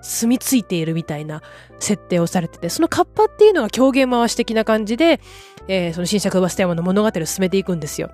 [0.01, 1.41] 住み着いているみたいな
[1.79, 5.21] 設定をされてて、そのカッパっていうのが狂言回し的な感じで、
[5.67, 8.11] えー、その新尺バステ山の物語を進めていくんですよ。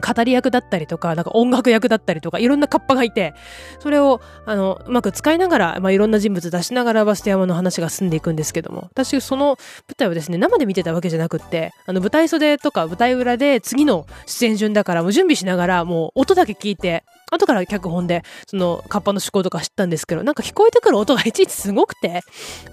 [0.00, 3.34] 語り役だったりとか、なんか音楽役だったりとか、いろんなカッパがいて、
[3.78, 9.56] それを、あの、うまく使いながら、まあ、いろんな人物出しながらバステ山の話が進んでいくんですけども、私、その舞
[9.96, 22.22] 台をですね、生で見てたわけじゃなくって、あの、舞台袖とか舞台裏で次の出演順だから、もう準備しながら、もう音だけ聞いて、後から脚本で、その、カッパの思考とか知ったんですけど、なんか聞こえてくる音がいちいちすごくて、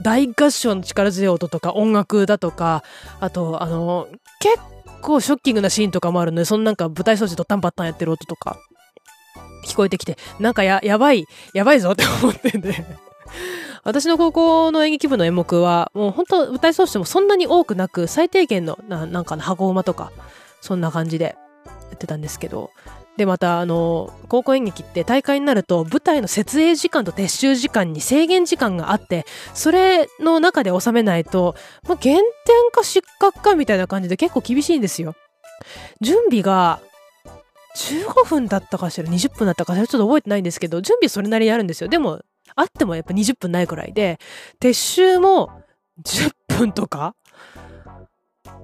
[0.01, 2.83] 大合唱の力強い音とか、音楽だとか、
[3.19, 4.07] あと、あの、
[4.39, 4.57] 結
[5.01, 8.57] 構ショッキングなシーンとかもあるので、そのなんか舞台装置ドタンパッタンやってる音とか、
[9.65, 12.85] 聞こえてきて、なんかや、やばい、やばいぞって 思ってんで。
[13.83, 20.11] 私の高校の演劇部の演目は、もう本当舞台装置もそんなに多くなく、最低限の、ななんかの箱馬とか、
[20.61, 22.71] そんな感じでやってたんですけど、
[23.17, 31.55] で、また、あの、高校演劇って大会になると舞台の設営時間と撤収時間に制限時間があって、それの中で収めないと、
[31.87, 35.15] まあ、減点か失格かみたいな感じで結構厳しいんですよ。
[35.99, 36.79] 準備が
[37.77, 41.89] 15分だったかしら、20分だったかしら、ちょっと覚えてないんですけど、準備それなりにあるんですよ。
[41.89, 42.21] でも、
[42.55, 44.19] あってもやっぱ20分ないくらいで、
[44.59, 45.51] 撤収も
[46.03, 47.15] 10分とか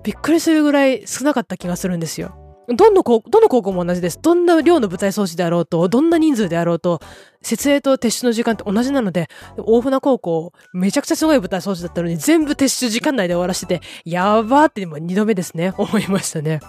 [0.03, 2.42] びっくりするぐらい少なかった気がするんですよ。
[2.69, 4.19] どの高どの高校も同じです。
[4.21, 7.01] どんな量の舞台装置であろうと、どんな人数であろうと、
[7.41, 16.61] 設営と撤収の時間って同じなので、大船高校、めちゃくちゃすごい舞台装置だったのに、全部撤収時間内で終わらせてて、やばーって今二度目ですね、思いましたね。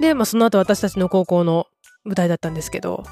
[0.00, 1.66] で、まあその後私たちの高校の
[2.04, 3.04] 舞台だったんですけど、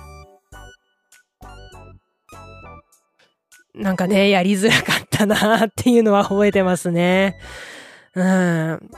[3.75, 7.37] なんかね、やりづらかったなーっていうのは覚えてますね。
[8.15, 8.91] うん。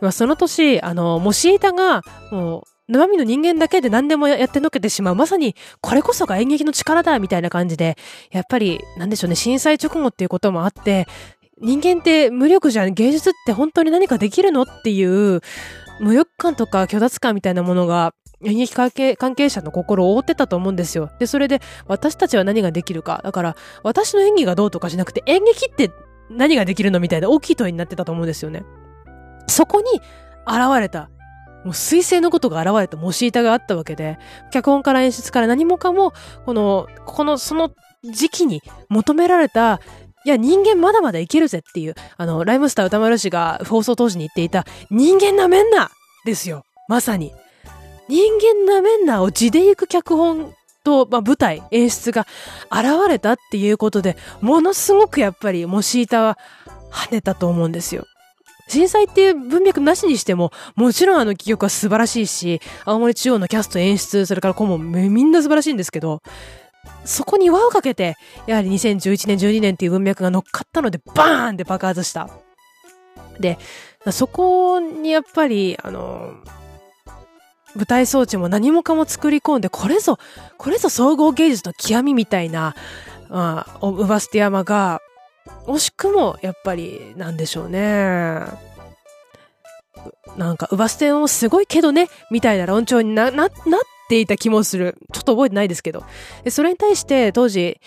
[0.00, 5.14] まあ、その年、あの、モシータが、もう、生身の人間だけで何でもやってのけてしまう。
[5.14, 7.96] まさに、これこそが演劇の力だ、みたいな感じで、
[8.30, 11.06] やっぱり、なんでしょうね、震災直後っていうこともあって、
[11.60, 15.40] 人間って無力じゃん、芸術って本当に何かできるのっていう、
[16.00, 21.10] 無力感とか虚脱感みたいなものが、演劇関係関係者の心を覆ってたと思うんですよ。
[21.18, 23.20] で、それで、私たちは何ができるか。
[23.24, 25.90] だから、私の演技がどうとかじゃなくて、演劇って
[26.30, 28.62] 何ができるのみたいな大きい問いになってたと思うんですよね。
[29.48, 30.00] そこに
[30.46, 31.10] 現れた、
[31.64, 34.18] もう水星のことが現れたモシータがあったわけで、
[34.52, 36.12] 脚本から演出から何もかも、
[36.46, 37.70] この、この、その
[38.04, 39.80] 時期に求められた、
[40.24, 45.90] いや、人間まだまだいけるぜっていう、あの、ライムスター歌丸氏が放送当時に言っていた、人間なめんな
[46.24, 46.64] ですよ。
[46.88, 47.32] まさに。
[48.08, 52.26] 人間なめんなを地で行く脚本と、まあ、舞台、演出が
[52.70, 56.38] 現れたっていうことで、ものすごくやっぱりモシータは
[56.90, 58.06] 跳ねたと思うんですよ。
[58.68, 66.22] 震災っていう文脈なしにしても、もちろんあの企画は素晴らしいし、青森中央のキャスト演出、それから顧問、みんな素晴らしいんですけど、
[67.04, 72.28] そこに輪をかけて、やはり2011年、12年っていう文脈が乗っかったので、バーンって爆発した。
[73.40, 73.58] で、
[74.10, 76.34] そこにやっぱり、あの、
[77.74, 80.18] 舞台装置も何もかも作り込んで、これぞ、
[80.56, 82.74] これぞ総合芸術の極みみたいな、
[83.28, 85.00] まあ、ウバスティアが
[85.68, 88.40] 惜しくも、やっぱり、なんでしょうね。
[90.36, 93.50] なんか、ウバステンをすごいけどね、みたいな論調にな、な、なっ
[94.08, 94.96] ていた気もする。
[95.12, 96.04] ちょっと覚えてないですけど。
[96.48, 97.80] それに対して、当時、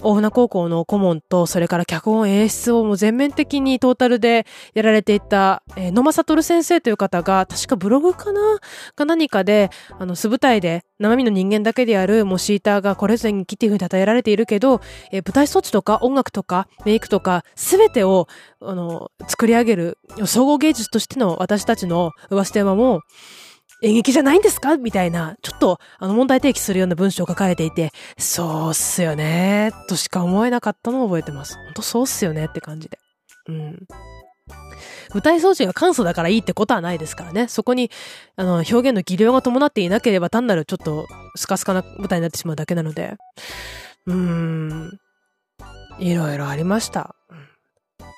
[0.00, 8.60] 大船高校の顧問と、それから脚本演出をもう全面的にトータルでやられていた、えー、野間悟先生という方が、確かブログかな？
[8.94, 14.80] か何かで、あの、素舞台で生身の人間だけであるモシーターがこれぞに生きていうふうに称えられているけど、
[15.10, 18.28] えー、舞台装置とか音楽とかメイクとか、すべてを、
[18.60, 23.00] あの、作り上げる、総合芸術としての私たちの上捨て山も、
[23.82, 24.76] 演劇じゃないんですか？
[24.76, 31.54] みたいな、ちょっと、あの、問題提起するような文章を書かれていて、そうっすよねとしか思えなかったのを覚えてます。
[31.54, 32.46] ほんとそうっすよね？
[32.46, 32.98] って感じで。
[33.48, 33.86] うん。
[35.12, 37.48] 舞台装置が簡素だからいいってことはないですからね。
[37.48, 37.90] そこに、
[38.36, 43.16] あの、表現の技量が伴っていなければ単なるちょっとスカスカな舞台になってしまうだけなので。
[44.06, 44.98] うーん。
[45.98, 47.14] いろいろありました。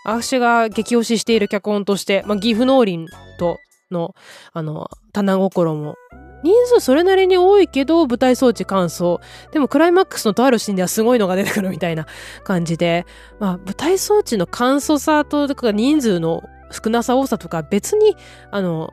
[0.05, 3.07] 私が激推ししている脚本として、まあ、岐阜農林
[3.39, 3.59] と
[3.91, 4.15] の、
[4.53, 5.97] あの、棚心も。
[6.43, 9.21] 人数それなりに多いけど、舞台装置乾燥。
[9.53, 12.07] でもクライマックスのとあるシーンではすごいのが出てくるみたいな
[12.45, 13.07] 感じで、
[13.39, 18.17] まあ、舞台装置の乾燥さととか人数の少なさ多さとか別に、
[18.51, 18.91] あの、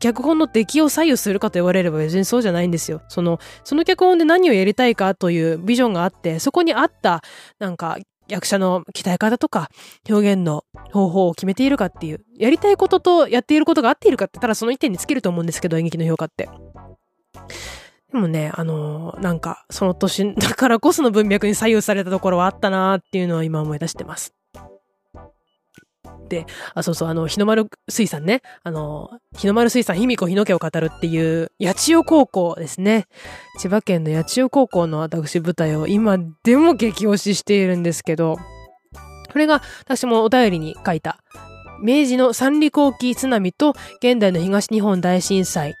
[0.00, 3.02] 脚本の出来を左右するかと言われれば別にそうじゃないんですよ。
[3.08, 7.22] その、その脚本で何をやりたいかというビジョンがあって、そこに合った、
[7.58, 7.98] なんか、
[8.30, 9.68] 役者の鍛え方とか
[10.08, 16.48] 表現の方法を決めているかっていう、やりたいこととやっていることが合っているかってただその一点に尽きると思うんですけど、演劇の評価って。
[18.12, 24.34] でもね、あのー、なんか、その年だからこその文脈に左右されたところはあったなーっていうのは今思い出してます。
[26.74, 28.42] あ、そうそう、あの、日の丸水産ね。
[28.62, 33.06] あの、日の丸水産、卑弥呼日野家を語るっていう、八千代高校ですね。
[33.58, 38.38] 千葉県の八千代高校の私舞台を今でも激推ししているんですけど、
[39.32, 41.18] これが私もお便りに書いた、
[41.82, 45.74] 明治の三里後期津波と現代の東日本大震災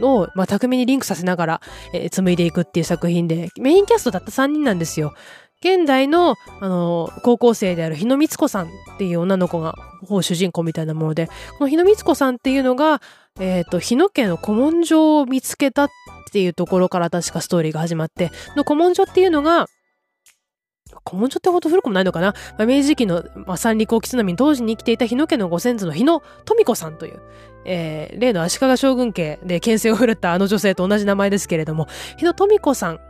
[0.00, 1.60] を、まあ、巧みにリンクさせながら、
[1.92, 5.14] えー、紡いでいくっていう作品で、メインキャストだった3人なんですよ。
[5.62, 13.00] 現代の、あの、高校生である日野光子さんっていう女の子が、ほぼ主人公みたいなもので、この日野光子さんっていうのが、
[13.38, 15.88] えっ、ー、と、日野家の古文書を見つけたっ
[16.32, 19.66] ていうところから確かストーリーが始まって、の古文書っていうのが、
[21.08, 27.20] 古文書ってほど古くもないのかな、まあ、明治期の、まあ、三里後期津波に当時に生きていた日野家のご先祖の日野富子さんという、
[27.64, 33.00] えー、例の足利将軍家で牽制を振るったあの女性と同じ名前ですけれども、日野富子さん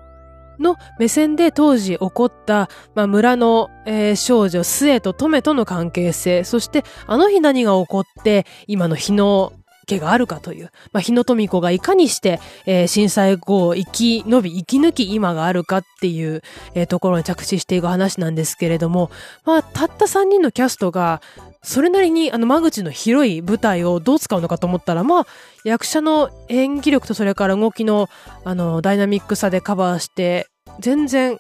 [0.63, 9.53] の目線で当時起こった、まあ、村の、えー、少女、末と留との関係性、そしてあの日何が起こって、今の日の
[9.87, 16.43] 家があるかという、まあ、日野富子がいかにして、えー、震災後生き延び、生き抜き今があるかっていう、
[16.75, 19.11] えー、ところに着地していく話なんですけれども、
[19.45, 21.21] まあ、たった3人のキャストが、
[21.65, 25.27] それなりにあの間口の広い舞台をどう使うのかと思ったら、まあ、
[25.65, 28.09] 役者の演技力とそれから動きの
[28.45, 30.49] あのダイナミックさでカバーして、
[30.81, 31.39] 全然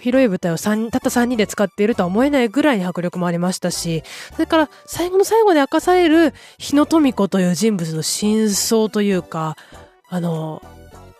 [0.00, 4.02] 広い舞台を3たった3人で使っているとは思えないぐらいに迫力もありましたし、
[4.32, 9.56] それから最後の最後で明かされる日野富子という人物の真相というか、
[10.08, 10.62] あの、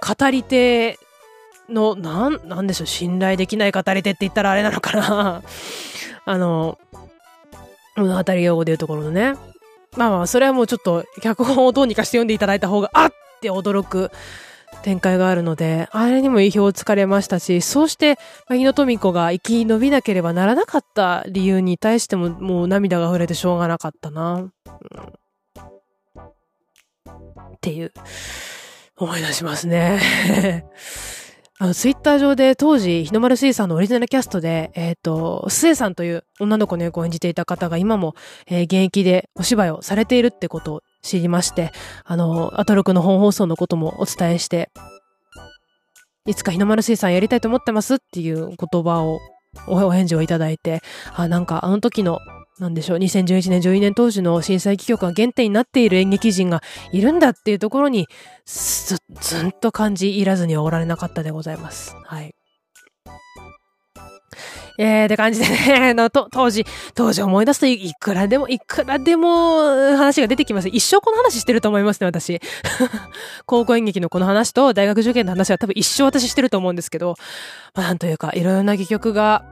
[0.01, 0.99] 語り手
[1.69, 5.43] の、なん、なんでしょう、信頼できない語り手って言ったらあれなのかな
[6.25, 6.79] あの、
[7.97, 9.35] 物語用語でいうところのね。
[9.97, 14.13] まあまあ、それはもうちょっと脚本をどうにかして読んでいただいた方が、あって驚く
[14.83, 24.35] 展開があるので、あれにも意表をつかれましたし、そうして、まあ、日野富子が生き延びなければならなかった理由に対しても、もう涙が溢れてしょうがなかったな。
[24.35, 24.51] うん、っ
[27.61, 27.93] ていう、
[28.97, 30.01] 思い出しますね。
[31.61, 38.15] あの、ツイッター上で当時、日の丸水産のオリジナルキャストで、えっ、ー、と、スエさんという女の子の役を演じていた方が今も、
[38.47, 41.73] えー、現役でお芝居をされているってことを知りまして、
[42.05, 44.71] あの、アトロクの本放送のこともお伝えして、
[46.27, 49.19] いつか日の丸水産やりたいと思ってますっていう言葉を、
[49.67, 50.83] お返事をいただいて、
[51.15, 52.19] あ、なんかあの時の
[52.59, 58.07] なんでしょう、2011年、12年当時の震災記憶が原点になっている演劇人がいるんだっていうところに、
[58.47, 61.95] ず、ずんと感じ入らずにはおられなかったでございます。
[62.05, 62.35] はい。
[64.81, 66.65] えー、って感じでね、 あの、と、当時、
[66.95, 70.69] 当時思い出すといくらでも、いくらでも話が出てきます。
[70.69, 72.41] 一生この話してると思いますね、私。
[73.45, 77.17] 高校演劇のこの話と大学受験の話は多分一生私してると思うんですけど、
[77.75, 79.45] まあなんというか、いろいろな戯曲が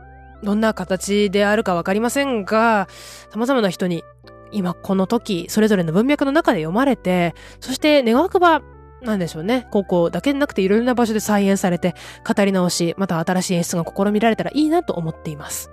[0.44, 2.86] どんな形であるかわかりませんが、
[3.32, 4.04] 様々な人に
[4.52, 8.62] 今この時、それぞれの文脈の中で読まれて、そして願わくば、
[9.06, 9.66] なんでしょうね。
[9.70, 11.94] 高校だけでなくていろいろな場所で再演されて、
[12.26, 15.70] 語り直し、また新しい演出が試みられたらいいなと思っています。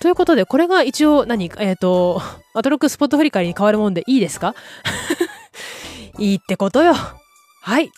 [0.00, 2.20] ということで、これが一応何、えっ、ー、と、
[2.54, 4.54] アトロックスポット振り返りに変わるもんでいいですか？
[6.18, 6.94] いいってことよ。
[7.62, 7.90] はい。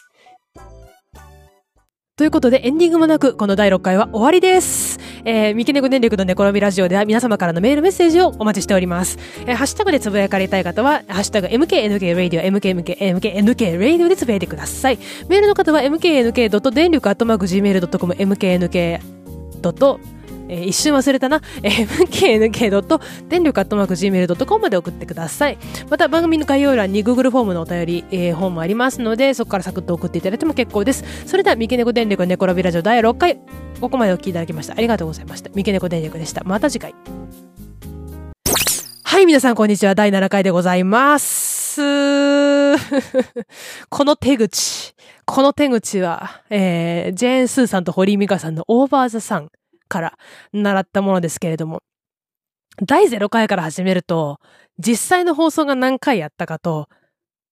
[2.19, 4.99] ということで、エンディングもなく、この第6回は終わりです。
[5.25, 9.21] えー、三毛猫電力の猫ロビラジオでは皆様からのメールメッセージをお待ちしております。
[9.47, 14.99] えー、ハッシュタグでつぶやかれたい方は、ハッシュタグ MKNKRadio、MKMK、MKNKRadio でつぶやいてください。
[15.29, 16.71] メールの方は MKNK.
[16.73, 20.18] 電力 .gmail.com、MKNK.
[20.49, 22.99] えー、一瞬忘れたな、え mknk.
[23.29, 25.59] 電力アットマーク gmail.com まで送ってください。
[25.91, 31.05] また番組の概要欄に Google フォームのお便り、えー、本もありますので、そこからサクッと送っていただいても結構です。
[31.27, 33.41] それでは、三毛猫電力猫ラビラジオ第6回、
[33.81, 34.75] ここまでお聞きいただきました。
[34.75, 35.51] ありがとうございました。
[35.51, 36.43] 三毛猫電力でした。
[36.45, 36.95] また次回。
[39.05, 39.95] はい、皆さんこんにちは。
[39.95, 41.81] 第7回でございます。
[43.89, 44.95] この手口。
[45.25, 49.51] この手口は、えー、ジェーン・スーさんと堀井美香さんのオーバー・ザ・サン
[49.89, 50.19] から
[50.53, 51.83] 習ったものですけれども、
[52.85, 54.39] 第0回から始めると、
[54.79, 56.89] 実際の放送が何回やったかと、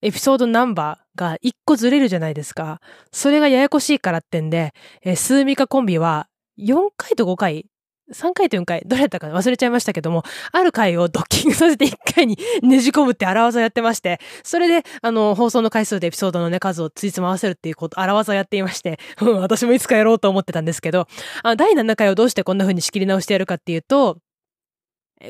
[0.03, 2.81] エピソードナンバーが1個ずれるじゃないですか。
[3.13, 4.73] それがややこしいからってんで、
[5.03, 6.29] えー、スーミカコンビは
[6.59, 7.67] 4回と5回
[8.13, 21.09] 3回と4回、どれやったか忘れちゃいましたけども、ある回をドッキングさせて1回に ねじ込むって荒技やってまして、それで、あの、放送の回数でエピソードのね、数をついつま合わせるっていうこと、荒技やっていまして、私もいつかやろうと思ってたんですけど、
[21.43, 24.19] あ第7回をどうしてこんな風に仕切り直してやるかっていうと、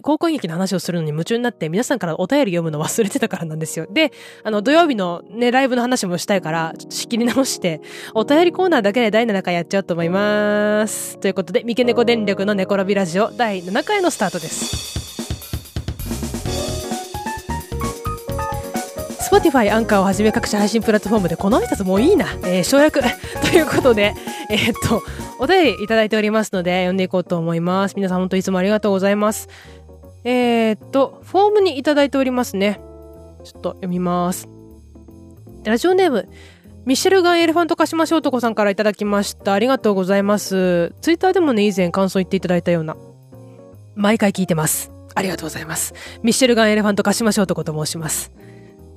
[0.02, 3.86] 高校劇の話をするのに夢中になって皆さんからお便り読むの忘れてたからなんですよ。
[3.88, 4.12] で、
[4.42, 7.80] あの土曜日のね、ライブの話もしたいから、ちょっと仕切り直して、
[8.14, 11.18] お便りコーナーだけで第7回やっちゃおうと思います。
[11.18, 15.05] ということで、三毛猫電力の猫ロビラジオ第7回のスタートです。
[19.46, 23.00] Spotify、アンカーをはじめ各種配信プラットフォームでこの挨拶もういいな、えー、省略
[23.42, 24.14] ということで、
[24.50, 25.02] えー、っと、
[25.38, 27.94] お便りいただいておりますので読んでいこうと思います。
[27.96, 29.48] 皆さん本当いつもありがとうございます。
[30.24, 32.80] えー、っと、フォームにいただいておりますね。
[33.44, 34.48] ちょっと読みます。
[35.64, 36.28] ラジオネーム、
[36.84, 39.52] ミシェルガン・エレファントカシマシ男さんからいただきました。
[39.52, 40.92] ありがとうございます。
[41.00, 42.96] ツイッターでもね、以前感想言っていただいたような。
[43.94, 44.90] 毎回聞いてます。
[45.14, 45.94] ありがとうございます。
[46.22, 48.32] ミッシェルガン・エレファントカシマシ男と申します。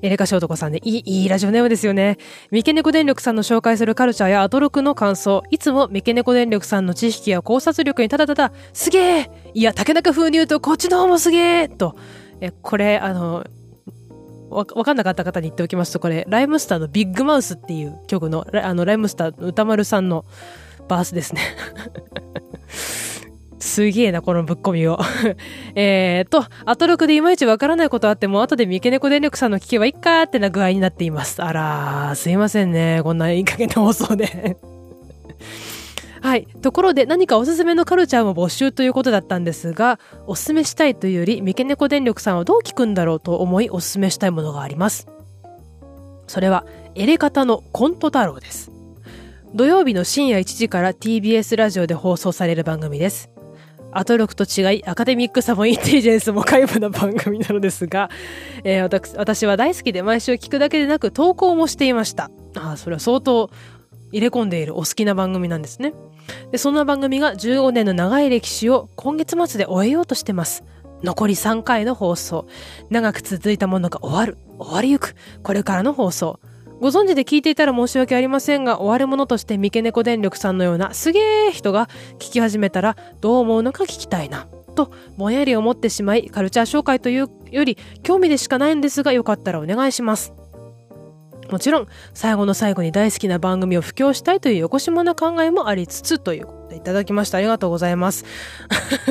[0.02, 2.18] エレカショートコさんで、いい、いいラジオネームですよね。
[2.52, 11.95] 三毛猫電力さんの紹介するカルチャーやアトロクの感想、いつも三毛猫電力さんの知識や考察力にただただ、すげえいや、竹中風に言うとこっちの方もすげえと、
[12.41, 13.45] え、これ、あの、
[14.50, 20.26] わ、わかんなかった方に言っておきますと、これ、ライムスターのビッグマウスっていう曲の、あの、ライムスター歌丸さんの
[20.88, 21.41] バースですね。
[23.60, 24.99] すげえな、このぶっ込みを。
[25.76, 31.41] えーと、アトロクでいまいちわからないことあっても、後で三毛猫電力さんの聞けばいいかってな具合になっています。
[31.43, 33.01] あらー、すいませんね。
[33.03, 34.57] こんないい加減な放送で
[36.22, 36.47] はい。
[36.62, 45.07] ところで何かおすすめのカルチャーも募集ということだったんですが、おすすめしたいというより、三毛猫電力さんはどう聞くんだろうと思いおすすめしたいものがあります。
[46.28, 48.72] それは、エレカタのコント太郎です。
[49.55, 53.30] 土曜日の深夜1時から TBS ラジオで放送される番組です。
[53.91, 58.09] アトロクと違い、アカデミックさもインテリジェンスも皆無な番組なのですが、
[58.63, 62.29] えー、私は大好きで毎週聞くだけでなく投稿もしていました。
[62.55, 63.49] あ、それは相当
[64.11, 65.93] 入れ込んでいるお好きな番組なんですね。
[66.51, 70.63] で、そんな番組が15年の長い歴史を今月末で終えようとしてます。
[71.03, 72.45] 残り3回の放送。
[72.89, 74.37] 長く続いたものが終わる。
[74.59, 75.15] 終わりゆく。
[75.43, 76.39] これからの放送。
[76.80, 84.47] ご存知で聞いていたら申し訳ありませんが、終わるものとして三毛猫電力さんのようなすげえ人が聞き始めたらどう思うのか聞きたいな。
[84.75, 90.34] と、ぼんやり思ってしまい、カルチャー紹介というより興味でしかないんですが、よかったらお願いします。
[91.51, 97.39] もちろん、最後の最後に大好きな番組を布教したいというよこしまな考えもありつつということでいただきました。
[97.39, 98.23] ありがとうございます。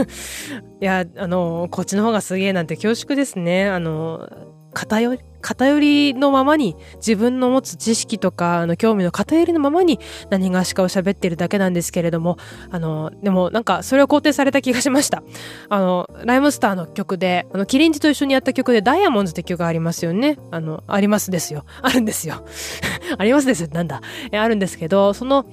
[0.81, 3.69] いや、あの、こっちの方がすげえなんて恐縮ですね。
[3.69, 4.29] あの、
[4.73, 9.99] 偏り、偏りのままに自分の持つ知識とか、あの、興味の偏りのままに
[10.31, 12.37] 何がしかを喋ってるだけなんですけれども、
[12.71, 15.23] あの、でもなんかそれを肯定された気がしました。
[15.69, 20.39] あの、ライムスターの曲で、あの、キリンジと一緒にやった曲でダイヤモンズって曲がありますよね。
[20.51, 21.65] あの、ありますですよ。
[21.83, 22.45] あるんですよ。
[23.19, 23.69] ありますです。
[23.73, 24.01] なんだ。
[24.33, 25.47] え、あるんですけど、その、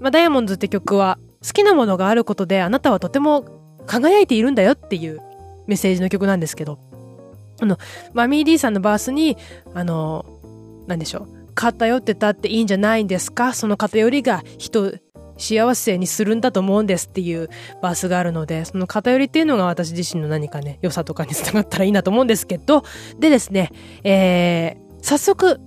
[0.00, 3.44] ま、ダイヤモンズって曲は、好きなものがあることであなたはとても
[3.86, 5.20] 輝いているんだよっていう
[5.66, 6.78] メッセージの曲なんですけど、
[7.62, 7.78] あの、
[8.12, 9.36] マミー D さんのバースに、
[9.72, 10.26] あの、
[10.86, 11.28] なんでしょう。
[11.54, 13.54] 偏ってたっていいんじゃないんですか？
[13.54, 14.92] その偏りが人、
[15.38, 17.48] 幸せにするんだと思うんですっていう
[17.80, 22.84] バースがあるので、その偏りっていうのが私自身の何かね、良さとかにつながったらいいなと思うんですけど、
[23.18, 23.70] でですね、
[24.04, 25.60] えー、早速、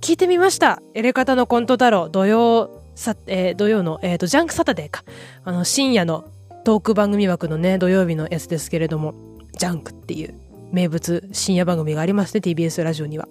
[0.00, 0.82] 聞いてみました。
[0.94, 5.02] エレカタのコント太郎、土曜、さ、えー、土曜の、えっ、ー、と、ジャンクサタデーか。
[5.44, 6.26] あの、深夜の
[6.64, 9.14] トーク番組枠のね、土曜日のやつですけれども、
[9.58, 10.34] ジャンクっていう
[10.72, 13.28] 名物深夜番組がありますね、TBS ラジオには。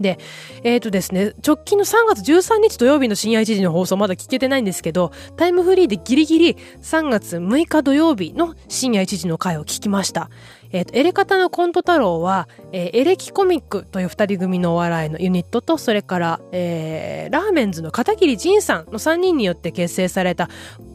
[0.00, 0.18] で、
[0.62, 10.30] えっ、ー、とですね、直近の3月13日土曜日の深夜1時の放送まだ聞けてないんですけど、タイムフリーでギリギリ3月6日土曜日の深夜1時の回を聞きました。
[10.70, 20.48] えっ、ー、と、エレカタのコント太郎は、えー、エレキコミックという二人組のお笑いのユニットと、それから、えー、ラーメンズの片桐仁さんの3人によって結成された、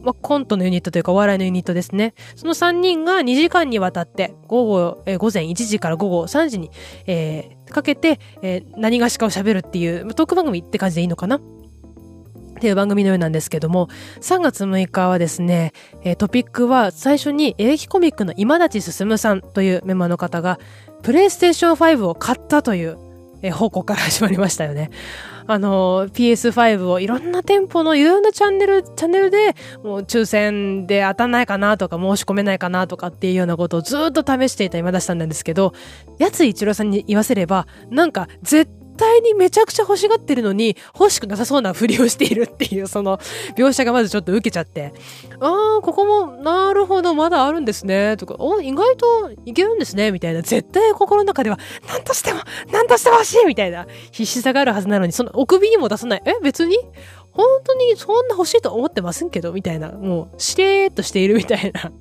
[0.04, 2.14] ま、コントのユニットというかお笑いのユニットですね。
[2.36, 6.70] その3人が2時間にわたって、午後、えー、午前1時から午後3時に、
[7.08, 11.40] えー、かけて、えー、何がしかを喋るっていう、トーク番組って感じでいいのかな？
[12.64, 13.90] っていう番組のようなんですけども、
[14.22, 20.60] 3月6日はですね、えトピックは最初にエレキコミックの今立進さんというメンバーの方が、
[21.02, 22.98] プレイステーション5を買ったという、
[23.42, 24.92] え報告から始まりましたよね。
[25.46, 35.74] あの、PS5 をいろんな店舗のいろんなチャンネル、チャンネルで、もう抽選で当たんないかなとか申し込めないかなとかっていうようなことをずっと試していた今田さんなんですけど、
[36.18, 38.72] やつ一郎さんに言わせれば、なんか絶
[39.04, 43.18] 対にめちゃくちゃ欲しがってるのに、欲しくなさそうなふりをしているっていう、その、
[43.58, 44.94] 描写がまずちょっと受けちゃって、
[45.42, 52.40] あー、ここも、なるほど、まだあるんですね、とか、お、意外といけるんですね、みたいな、絶対心の中では、なんとしても、
[52.72, 56.22] なんとしても欲しいみたいな、必死さがあるはずなのに、その、お首にも出さない。
[56.26, 56.78] え、別に？
[57.34, 61.92] 本当にそんな欲しいと思ってませんけど、みたいな、もう、しれーっとしているみたいな。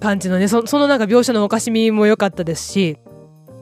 [0.00, 2.98] 感じのね、そそのなんか描写のおかしみも良かったですし、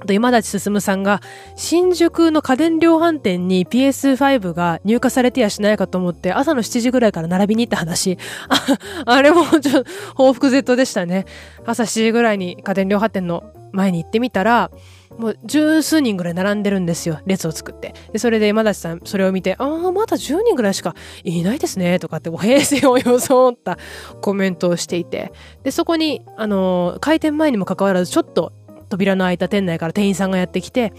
[0.04, 1.20] と今立進さんが
[1.54, 8.18] 新宿の家電量販店に PS5 が入荷されてやしないかと思って朝の7時ぐらいから並びに行った話。
[9.06, 11.24] あれもちょっと報復 Z でしたね。
[11.64, 14.70] 朝7時ぐらいに家電量販店の前に行ってみたら、
[15.18, 17.20] もう十数人ぐらい並んでるんですよ。
[17.26, 17.94] 列を作って。
[18.12, 20.94] で、それで今立さんそれを見て、ああ、まだ10人ぐらいしか
[21.24, 23.78] いないですね、とかって、平成を装った
[24.20, 25.32] コメントをしていて。
[25.62, 28.52] で、そこに、あの、開店前にもかかわらず、ちょっと
[28.88, 30.92] 扉の開いた店内から店員さんがやってきて、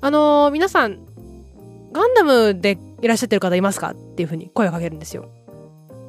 [0.00, 0.98] あのー、皆さん、
[1.92, 5.30] ガンダムでいらっしゃってる方いますかっていうふうに声をかけるんですよ。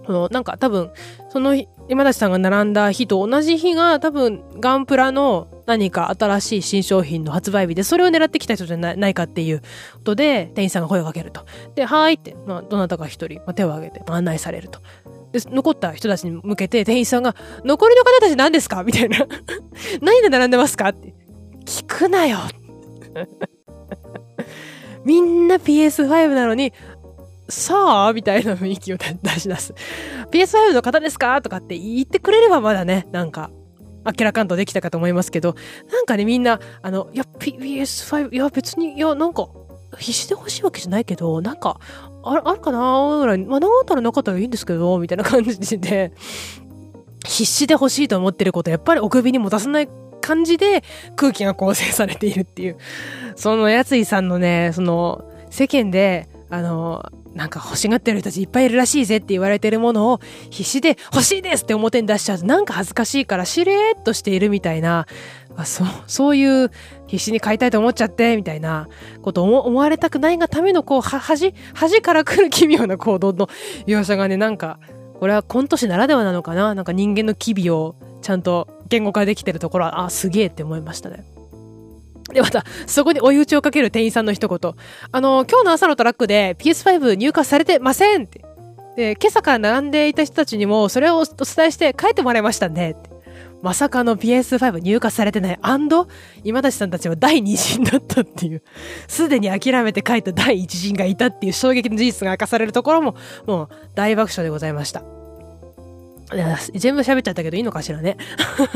[0.05, 0.91] その、なんか多分、
[1.29, 1.53] その
[1.89, 9.65] 今立さんが並んだ日と同じ日が多分ガンプラの何か新しい新商品の発売日で、それを狙ってきた人じゃないかっていうこ
[10.03, 11.45] とで、店員さんが声をかけると。
[11.75, 14.79] で、はーいって、まあ、どなたか一人、まあ、手を挙げて案内されると。
[15.31, 18.83] で、残った人たちに向けて店員さんが、残りの方たち何ですか？
[18.83, 19.19] みたいな。
[20.01, 20.89] 何で並んでますか？
[20.89, 21.13] って。
[21.65, 22.37] 聞くなよ
[25.03, 26.73] みんな PS5 なのに、
[27.49, 28.13] さあ？
[28.13, 29.73] みたいな雰囲気を出し出す。
[30.31, 31.41] PS5 の方ですか？
[31.41, 33.49] とかって言ってくれればまだね、なんか、
[34.05, 35.55] 明らかんとできたかと思いますけど、
[35.91, 39.47] なんかね、みんな、あの、いや、PS5、いや、別に、いや、なんか、
[39.97, 41.79] 必死で欲しいわけじゃないけど、なんか、
[42.29, 46.11] ああるかなぐらい、まあ、なかったらなかったらいいんですけど、みたいな感じで、
[47.25, 49.89] 必死で欲しいと思ってること、やっぱりお首にも出さない
[50.21, 50.83] 感じで
[51.15, 52.77] 空気が構成されているっていう。
[53.35, 57.05] そのやついさんのね、その、世間で、あの、
[57.37, 60.19] なんか欲しがってる人たちいっぱいいるらしいぜって言われてるものを
[60.49, 62.39] 必死で欲しいですって表に出しちゃう。
[62.39, 65.05] となんか恥ずかしいからしれーっとしているみたいな、
[65.55, 66.71] あそう、そういう
[67.05, 68.89] 必死に買いたいと思っちゃってみたいな
[69.21, 73.47] ことを思われたくないがためのこう、恥、恥から来る奇妙な行動の
[73.85, 74.79] 描写がね、なんか、
[75.19, 76.75] これはコント師ならではなのかな？
[76.75, 81.23] なんか人間の機微をちゃんと言語化できてるところは、あ、すげえって思いましたね。
[82.33, 84.73] で、また、そこに追い打ちをかける店員さんの一言。
[85.11, 88.43] あの、今日の朝のトラックで PS5 入荷されてませんって。
[88.95, 93.17] で、今朝から並んでいた人たちにも、それをお伝えして帰ってもらいましたねって。
[93.61, 95.59] まさかの PS5 入荷されてない。
[96.43, 98.61] 今立さんたちは第二陣だったっていう。
[99.07, 103.15] すでに諦めて帰った第一陣がいたっていう衝撃の事実が明かされるところも、
[103.45, 105.16] もう大爆笑でございました。
[106.73, 108.17] 全部喋っちゃったけどいいのかしらね。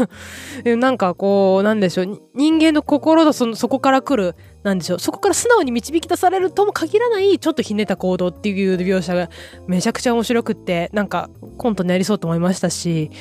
[0.77, 2.21] なんかこう、なんでしょう。
[2.33, 4.99] 人間の心とその、そこから来る、なんでしょう。
[4.99, 9.29] そこから素直に導き出されるとも限らない、ちょっとひねった行動っていう描写が
[9.67, 13.11] めちゃくちゃ面白くって、なんかコントになりそうと思いましたし、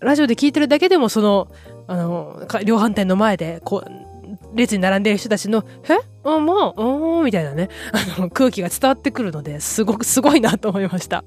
[0.00, 1.48] ラジオで聞いてるだけでもその、
[1.86, 5.94] あの、量販店の前で、こう、列に並んでる人たちの、え？
[6.24, 7.68] あ、まあ、うん、みたいなね、
[8.16, 11.24] あの、空気が伝わってくるので、すごく、すごいなと思いました。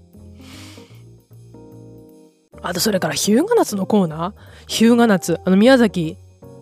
[2.63, 4.33] あとそれから日向夏のコーナー
[4.67, 5.39] 日向夏。
[5.45, 6.17] あの宮崎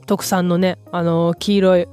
[0.06, 1.88] 特産のね、あの黄色い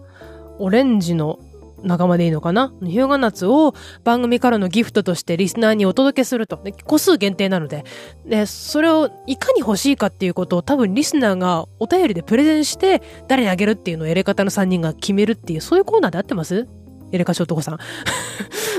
[0.59, 1.39] オレンジの
[1.83, 2.73] 仲間でいいのかな？
[2.83, 6.59] 日向夏を番組からのギフトとしてリスナーにお届けすると。
[6.65, 7.85] で個数限定なので。
[8.25, 16.67] で、それをいかに欲しいかっていうことを多分リスナーがお便りでプレゼンして誰にあげるっていうのをやり方の3人が決めるっていう、そういうコーナーで合ってます？
[17.13, 17.79] エレカシ男さん。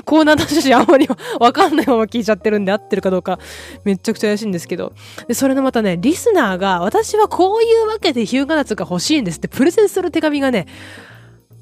[0.05, 1.07] コーナーの趣旨あんまり
[1.39, 3.39] わかんないまま聞いちゃってるんで合ってるかどうか
[3.84, 4.93] めっちゃくちゃ怪しいんですけど。
[5.28, 10.67] で、それのまたね、リスナーが私はこういうわけでヒューガナツが欲しいんですってプレゼンする手紙がね、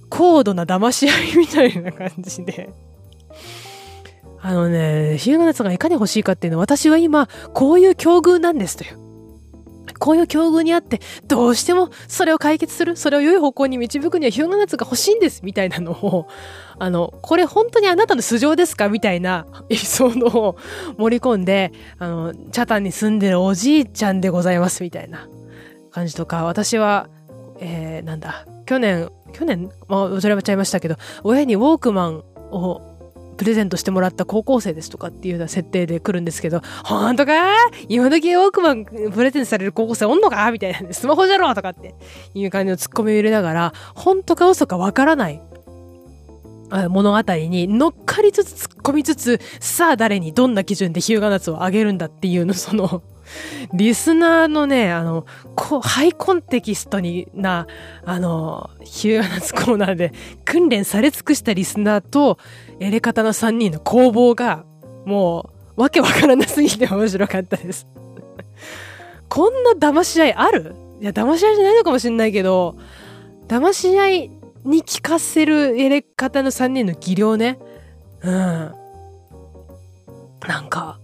[0.10, 2.70] 高度な騙し合いみたいな感じで。
[4.42, 9.05] あのね、ヒューガナツがいかに欲しいかっていうのは、私は今、こういう境遇なんですという。
[10.00, 16.28] こういう境遇にあって、どうしてもそれを解決する、それを良い方向に導くにはヒューガナツが欲しいんです、みたいなのを、
[16.78, 18.88] あの、これ本当にあなたの素性ですか？
[18.90, 20.58] みたいなエピソードを
[20.98, 25.28] 盛り込んで、あの、チャタンに住んでるおじいちゃんでございます、みたいな
[25.92, 27.08] 感じとか、私は、
[27.60, 32.82] えー、なんだ、去年、去年、まあ、それちゃいましたけど、親にウォークマンを
[33.38, 37.34] プレゼントしてもらった高校生ですとかっていうような設定で来るんですけど、ほんとか？
[37.90, 40.52] 今時ウォークマンプレゼントされる高校生おんのか？
[40.52, 41.54] みたいな、スマホじゃろ？
[41.54, 41.96] とかって
[42.34, 45.42] いう感じのツッコミを入れながら、本当か嘘かわからない。
[46.90, 53.04] 物語に乗っかりつつ突っ込みつつ、さあ誰にどんな基準でヒューガナツをあげるんだっていうの、その、
[53.74, 55.26] リスナーのね、あの、
[55.56, 57.68] こハイコンテキストにな、
[58.04, 60.12] あの、ヒューガナツコーナーで
[60.44, 62.40] 訓練され尽くしたリスナーと、
[62.80, 64.66] エレカタの3人の攻防が、
[65.06, 67.86] もう、わけわからなすぎて面白かったです。
[69.30, 70.76] こんな騙し合いある？
[71.02, 72.76] いや、騙し合いじゃないのかもしんないけど、
[73.48, 74.32] 騙し合い
[74.64, 77.60] に聞かせるエレカタの3人の技量ね。
[78.24, 78.32] うん。
[80.48, 81.00] なんか、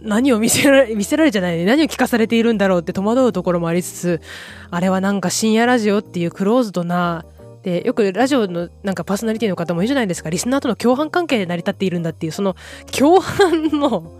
[0.00, 1.64] 何を見せられ、見せられじゃないね。
[1.64, 4.20] 何を聞かされているんだろうって戸惑うところもありつつ、
[4.70, 7.24] あれはなんか深夜ラジオっていうクローズドな、
[7.62, 10.30] で、よくラジオのなんかパーソナリティの方もいるじゃないですか。
[10.30, 12.56] リスナーとの共犯関係で成り立っているんだっていう、その
[12.90, 14.12] 共犯の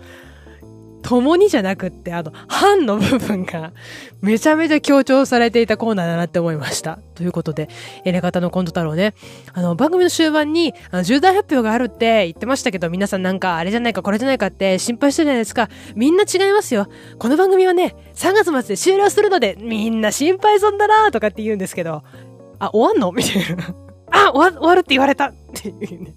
[1.03, 3.73] 共にじゃなくって、あの、反の部分が
[4.23, 6.99] めちゃめちゃ強調されていたコーナーだなって思いました。
[7.15, 7.69] ということで、
[8.05, 9.15] エレガタのコント太郎ね、
[9.53, 15.69] あの、番組の終盤に、あの、重大発表があるって言ってましたけど、皆さんなんか、あれじゃないか、これじゃないかって心配してるじゃないですか。
[15.97, 16.87] みんな違いますよ。
[17.19, 22.03] この番組はね、3月末で終了するので、みんな心配損だなとかって言うんですけど、
[22.63, 23.11] あ、終わんの？
[23.13, 23.75] みたいな。
[24.13, 26.15] あ、終わ、終わるって言われたっていうね。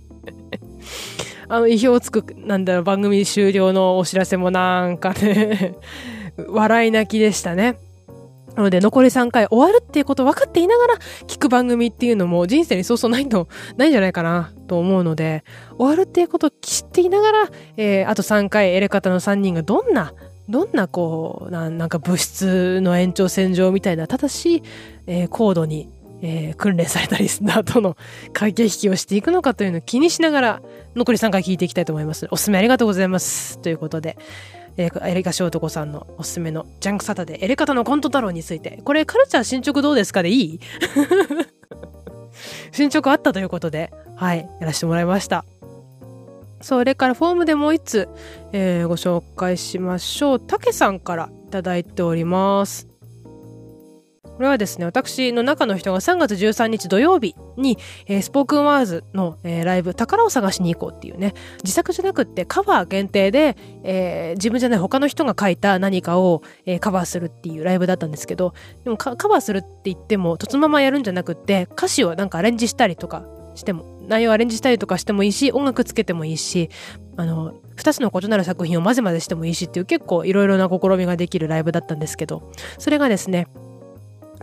[1.50, 5.76] あの、意表をつく、なんだろう、番組終了のお知らせもなんかね
[6.48, 7.78] 笑い泣きでしたね。
[8.56, 10.96] なので、残り3回終わるっていうこと分かっていながら
[11.28, 15.44] 聞く番組っていうのも人生にそうそうないと、ないんじゃないかなと思うので、
[15.78, 20.14] 終わるっていうことを知っていながら、えー、あと3回エレカタの3人がどんな、
[20.48, 24.64] どんなこう、ななんか物質の延長線上みたいな正しい、
[25.08, 25.90] えー、コードに
[26.22, 27.98] えー、訓練されたリスナーとの
[28.34, 30.62] 駆け引きをしていくのかというのを気にしながら、
[30.96, 32.28] 残り3回聞いていきたいと思います。
[32.32, 33.60] おすすめありがとうございます。
[33.60, 34.18] ということで、
[34.78, 40.60] えー、エレカショートコさんのおすすめのジャンクサタデー、エレカタのコント太郎について、これカルチャー進捗どうですかでいい？
[42.72, 45.46] 進捗あったということで、はい、やらせてもらいました。
[46.62, 48.10] それからフォームでもう一つ、
[48.52, 50.40] えー、ご紹介しましょう。
[50.40, 52.88] たけさんからいただいております。
[54.36, 61.34] これはですね、私の中の人が3月13日土曜日に、えー、スポークンワーズの、えー、ライブ、宝を探しに行こうっていうね、
[61.64, 73.26] 自作じゃなくってカバー限定で、えー、自分じゃない他の人が書いた何かを、え、カバーするっていうライブだったんですけど、でもカバーするって言っても、とつままやるんじゃなくって、歌詞をなんかアレンジしたりとか
[73.56, 76.70] しても、内容アレンジしたりとかしてもいいし、音楽つけてもいいし、
[77.16, 83.48] あの、二つの異なる作品を混ぜ混ぜしてもいいしっていう結構いろいろな試みができるライブだったんですけど、それがですね、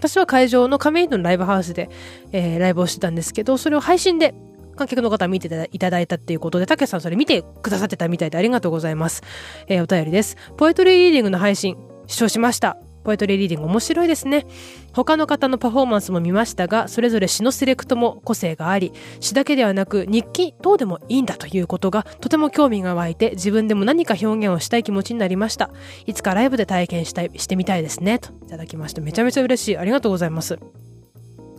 [0.02, 1.88] 私は会場の亀戸のライブハウスで、
[2.32, 4.34] えー、ライブをしてたんですけど、それを配信で
[4.74, 9.22] 観客の方見ていただいたっていうことで、たけさんそれ見てくださってたみたいでありがとうございます。
[9.68, 10.36] えー、お便りです。
[10.56, 11.76] ポエトリーリーディングの配信、
[12.08, 12.91] 視聴しました。
[13.04, 14.46] ポエトリーリーディング面白いですね。
[14.92, 25.70] 他の方のパフォーマンスも見ましたが、それぞれ詩のセレクトも個性があり、詩だけではなく日記等でもいいんだということがとても興味が湧いて、自分でも何か表現をしたい気持ちになりました。
[26.06, 28.18] いつかライブで体験したい、してみたいですね。
[28.18, 29.00] といただきました。
[29.00, 29.76] めちゃめちゃ嬉しい。
[29.76, 30.58] ありがとうございます。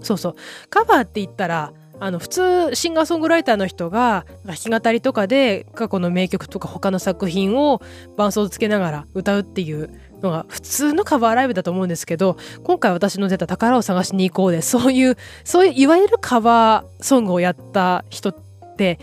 [0.02, 0.36] そうそう。
[0.70, 7.82] カバーって言ったら、あの普通シンガーソングライターの人が弾き語りとかで過去の名曲とか他の作品を
[8.18, 9.90] 伴奏つけながら歌うっていう
[10.24, 18.36] のが普通のカバーライブだと思うんですけど、今回私の出た宝を探しに行こうで、そういう、そういういわゆるカバーソングをやった人っ
[18.78, 19.00] て、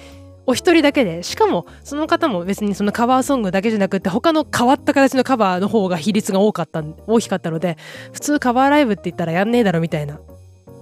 [0.46, 7.76] お一人だけで、しかもその方も別にそのカバーソングだけじゃなくて他の変わった形のカバーの方が比率が多かった、大きかったので、
[8.12, 10.18] 普通カバーライブって言ったらやんねえだろみたいな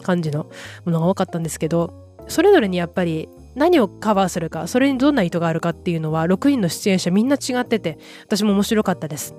[0.03, 0.47] 感じの
[0.85, 1.93] ものが多かったんですけど、
[2.29, 9.35] それぞれにやっぱり何をカバーするか、それにどんな意図があるかっていうのは6人の出演者みんな違ってて、私も面白かったです。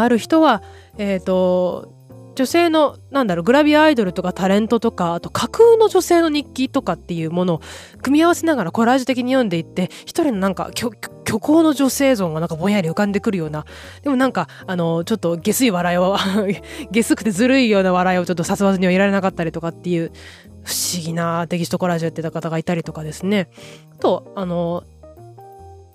[0.00, 0.62] ある人は、
[0.98, 1.92] えっ、ー、と、
[2.34, 7.60] 女性の、なんだろう、グラビアアイドルとかタレントとか、あと架空の女性の日記とかっていうものを
[8.02, 10.90] 組み合わせながらコラージュ的に読んでいって、一人のなんか虚
[11.38, 13.66] 構の女性像がなんかぼんやり浮かんでくるような、
[14.02, 16.16] でもなんか、あの、ちょっと下水笑いを
[16.90, 20.10] 下水くてずるいような笑いをちょっと誘わずにはいられなかったりとかっていう、
[20.64, 23.48] 不思議なテキストコラージュやってた方がいたりとかですね。
[24.00, 24.84] と、あの、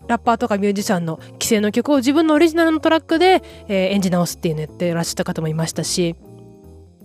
[0.08, 6.16] ラッパーとかミュージシャンの既成の曲を自分のオリジナルのトラックで、えー、演じ直すっていうのやってらっしゃった方もいましたし、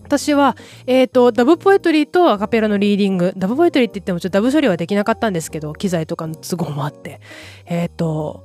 [0.05, 7.21] 私は、えっ、ー、と、ダブポエトリーとアカペラのリーディング、ダブポエトリーって言ってもちょっとダブ処理はできなかったんですけど、機材とかの都合もあって、
[7.67, 8.45] えっ、ー、と、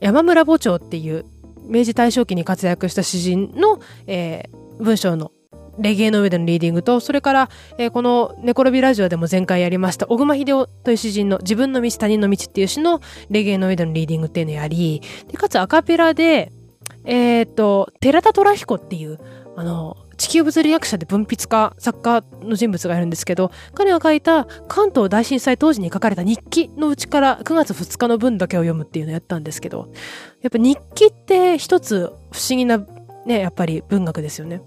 [0.00, 1.24] 山村墓長っていう
[1.64, 5.32] 明治大正期に活躍した詩人の、えー、文章の
[5.78, 13.00] レゲエの上でのリーディングと、それから、えー、この寝転びラジオでも前回やりました、小熊秀夫という詩人の自分の道他人の道っていう詩の
[13.30, 16.52] レゲエの上でのリーディングっていうのをやり、で、かつアカペラで、
[17.04, 19.18] えっ、と、寺田虎彦っていう、
[19.56, 29.92] あの、地球物理学者で文筆家、作家の人物がいるんですけど、彼が書いた関東大震災当時に書かれた日記のうちから9月2日の文だけを読むっていうのをやったんですけど、
[30.42, 32.84] やっぱ日記って一つ不思議な
[33.26, 34.60] ね、やっぱり文学ですよね。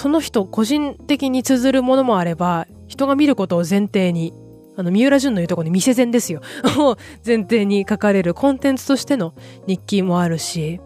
[0.00, 4.32] その人個人的に綴るものもあれば、人が見ることを前提に、
[4.78, 6.40] あの、三浦淳の言うところに見せ前ですよ。
[6.80, 9.34] を前提に書かれるコンテンツとしての
[9.66, 10.80] 日記もあるし、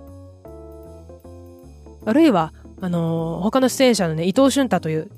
[2.04, 5.08] あるいは、あの、他の出演者のね、伊藤俊太という、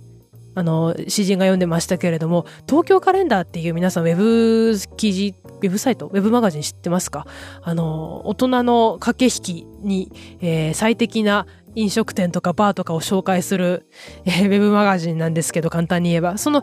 [0.54, 7.26] あの、詩人が読んでましたけれども、東京カレンダーっていう皆さんウェブ記事、ウェブサイト、ウェブマガジン知ってますか？
[7.62, 13.86] あの、大人の駆け引きに、えー、最適な飲食店とかバーとかを紹介する、
[14.24, 16.38] えー、ウェブマガジンなんですけど、簡単に言えば。
[16.38, 16.62] その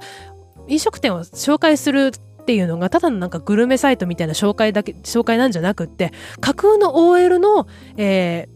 [0.68, 2.12] 飲食店を紹介する
[2.42, 6.12] っていうのが、ただのなんかグルメサイトみたいな紹介だけ、紹介なんじゃなくって、
[6.42, 8.50] 架空の OL の、え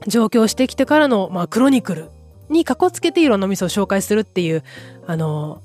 [0.00, 2.10] ー、上京してきてからの、まあ、クロニクル
[2.48, 4.62] にかこつけていろんな店を紹介するっていう、
[5.06, 5.62] あの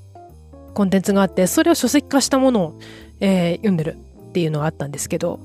[0.73, 2.79] コンテンツがあって、それを書籍化したものを、
[3.19, 3.97] えー、読んでる
[4.29, 5.39] っていうのがあったんですけど、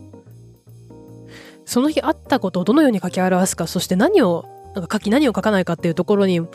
[1.67, 6.49] その日あったことをどのように書き表すか、そして何を、なんか書き何を書かないかっていうところに、も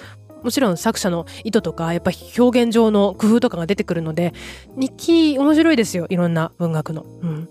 [0.50, 4.34] ちろん作者の意図とか、やっぱ表現上の工夫とかが出てくるので、
[4.76, 4.92] 日
[5.34, 6.08] 記面白いですよ。
[6.10, 7.06] いろんな文学の。
[7.22, 7.50] うん。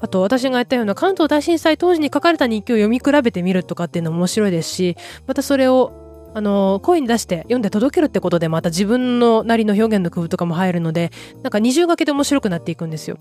[0.00, 5.92] あと私が言ったような関東大震災当時に書かれた日記を読み比べてみるとかっていうのも面白いですし、またそれを
[6.32, 11.10] あの、声に出して読んで届けるってことでまた自分のなりの表現の工夫とかも入るので、
[11.42, 13.18] なんか二重掛けで面白くなっていくんですよ。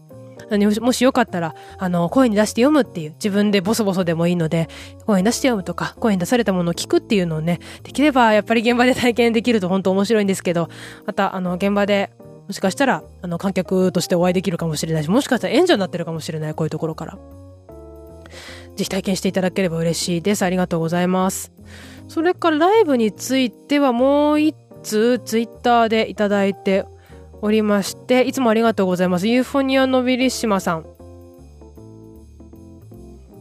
[0.82, 4.68] もしよかったら、あの、声に出して読むっていう、自分でボソボソでもいいので、
[5.06, 10.70] 声に出して読むとか、声に出されたものを聞くっていうのをね、できればやっぱり現場で体験できると本当面白いんですけど、
[11.06, 12.12] また、あの、現場で、
[12.48, 17.18] もしかしたら、あの、観客としてお会いできるかもしれないし、もしかしたら援助になってるかもしれない、こういうところから。
[18.76, 20.44] ぜひ体験していただければ嬉しいです。
[20.44, 21.52] ありがとうございます。
[22.08, 26.86] それからライブについてはもう一通ツイッターでいただいて
[27.42, 29.28] おりまして、いつもありがとうございます。
[29.28, 31.00] ユーフォニアノビリッシマさん。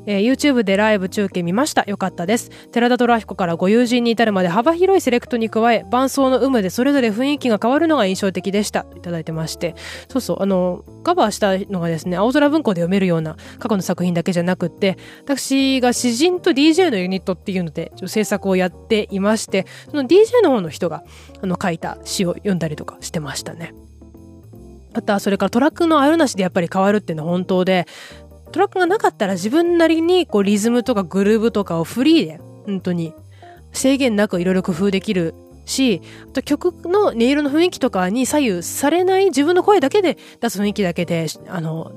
[0.08, 1.84] えー、YouTube でライブ中継見ました。
[1.84, 2.48] よかったです。
[2.72, 8.86] 寺田虎彦からご友人に至るまで幅広いセレクトに加え、伴奏の有無でそれぞれ雰囲気が変わるのが印象的でした。
[8.96, 9.74] いただいてまして。
[10.08, 21.04] そうそう、あの、カバーしたのがですね、青空文庫で読めるような過去の作品だけじゃなくって、私が詩人と DJ のユニットっていうので、制作をやっていまして、その DJ の方の人が、
[21.42, 23.74] あの、書いた詩を読んだりとかしてましたね。
[24.94, 27.86] また、それからトラックのあるなしでやっぱり変わるっていうのは本当で、
[28.52, 33.14] トラックがなかったら自分なりにこうリズムとかグルーブとかをフリーで、本当に
[33.72, 35.34] 制限なくいろいろ工夫できる
[35.66, 41.92] し、あと曲の音色の雰囲気とかに左右されない自分の声だけで出す雰囲気だけで、あの、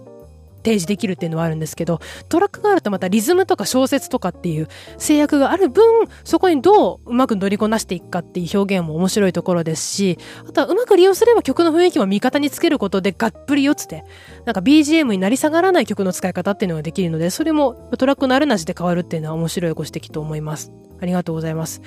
[0.64, 1.99] 提示できるっていうのはあるんですけど、
[2.30, 14.03] トラックがあるとまたリズムとか小説とかっていう制約がある分、そこにどううまく乗りこなしていくかっていう表現も面白いところですし、あとはうまく利用すれば曲の雰囲気も味方につけることでがっぷり四つで、
[14.45, 20.72] なんか BGM になり下がらない曲の使い方っていうのができるので、それもトラックのあるなしで変わるっていうのは面白いご指摘と思います。
[21.01, 21.82] ありがとうございます。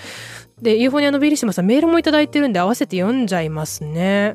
[0.61, 4.35] で、ユーフォニアのビリシマさんメールもいただいてるんで合わせて読んじゃいますね。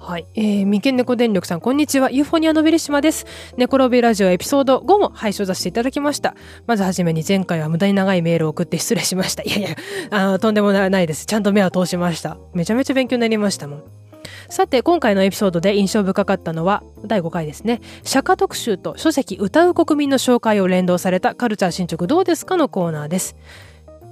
[0.00, 0.26] はい。
[0.34, 2.10] えー、三毛猫電力さん、こんにちは。
[2.10, 3.26] ユーフォニアのベリシマです。
[3.58, 6.34] ネコロビラジオエピソード5も配信させていただきました。
[6.66, 9.42] まずはじめに前回は無駄に長いメールを送って失礼しました。
[9.42, 9.68] いやいや、
[10.10, 11.26] あの、とんでもないです。
[11.26, 12.38] ちゃんと目は通しました。
[12.54, 13.82] めちゃめちゃ勉強になりましたもん。
[14.48, 17.82] さて、今回のエピソードで印象深かったのは、第5回ですね。
[18.02, 23.36] 釈迦特集と書籍歌う国民の紹介を連動されたカルチャー進捗どうですかのコーナーです。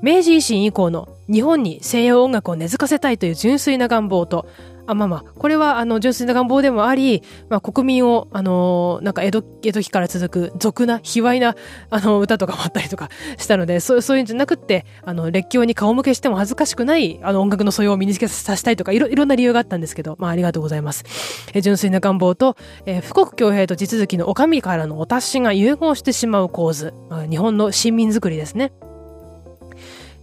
[0.03, 4.47] 明治維新以降の日本に西洋音楽を根付かせたいという純粋な願望と
[4.89, 11.57] あまあまあ、これはあの純粋な願望でもあり、まあ、国民を、あの、なんか江戸、江戸期から続く俗な、卑猥な、
[11.91, 21.05] あの、歌とかもあったりとかしたので、そうそういうんじゃなくって、あの、列強に顔向けしても恥ずかしくない、あの、音楽の素養を身につけさせたいとか、いろ、いろんな理由があったんですけど、まあ、ありがとうございます。
[21.53, 28.73] え純粋な願望と、えー、富国強兵と地続きのお上からのお達しが融合してしまう構図、まあ、日本の市民づくりですね。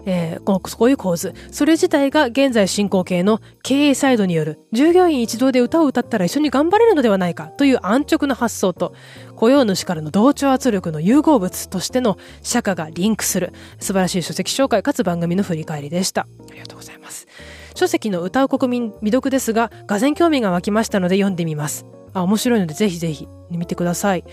[0.06, 1.34] えー、この、こういう構図。
[1.52, 8.94] それ自体が現在進行形の経営サイドによる従業員一同で歌を歌ったら一緒に頑張れるのではないかという安直な発想と
[9.36, 16.22] 雇用主からの同調圧力の融合物としての社会がリンクする素晴らしい書籍紹介かつ番組の振り返りでした。
[16.22, 17.28] ありがとうございます。
[17.76, 21.86] 書籍の歌う国民未読ですが、がぜ興味が湧きましたので読んでみます。
[22.14, 24.24] あ、面白いのでぜひぜひ見てください。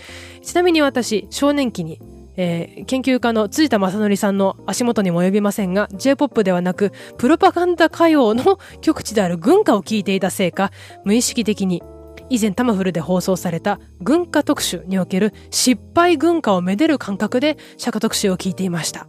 [0.41, 1.99] ちなみに私、少年期に
[2.35, 10.71] えー、研究家の辻田正則さんの足元にも及びませんが、J-POP ではなく、プロパガンダ歌謡の極地である軍歌を聴いていたせいか、
[11.05, 11.83] 無意識的に、
[12.29, 19.07] 以前タマフルで放送された軍歌特集における失敗軍歌をめでる感覚で釈迦特集を聞いていました。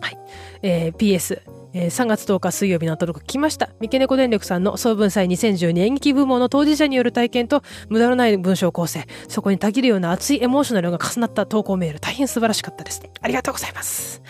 [0.00, 0.18] はい。
[0.62, 1.40] えー、PS、
[1.74, 3.70] えー、3月10日水曜日の届く聞きました。
[3.80, 13.02] 三毛猫電力さんの総文祭2012演劇部門の当事者による体験と無駄のない文章構成、そこにたぎるような熱いエモーショナルが重なった投稿メール、大変素晴らしかったです。
[13.20, 14.22] ありがとうございます。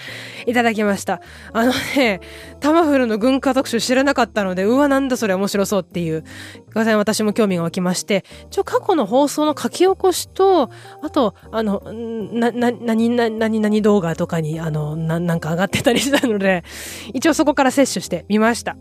[0.46, 1.20] いただきました。
[1.52, 2.20] あのね、
[2.60, 6.24] タマフルの軍歌特集知らなかったので、うわ、なんだそれ面白そうっていう、
[6.70, 10.70] がぜ私も興味が湧きまして、一応過去の放送の書き起こしと、
[11.02, 16.64] あと、あの、な、な、なに、な、何々動画とかに、あの、な、なんか上がってたりしたので、
[17.12, 18.76] 一応そこから摂取してみました。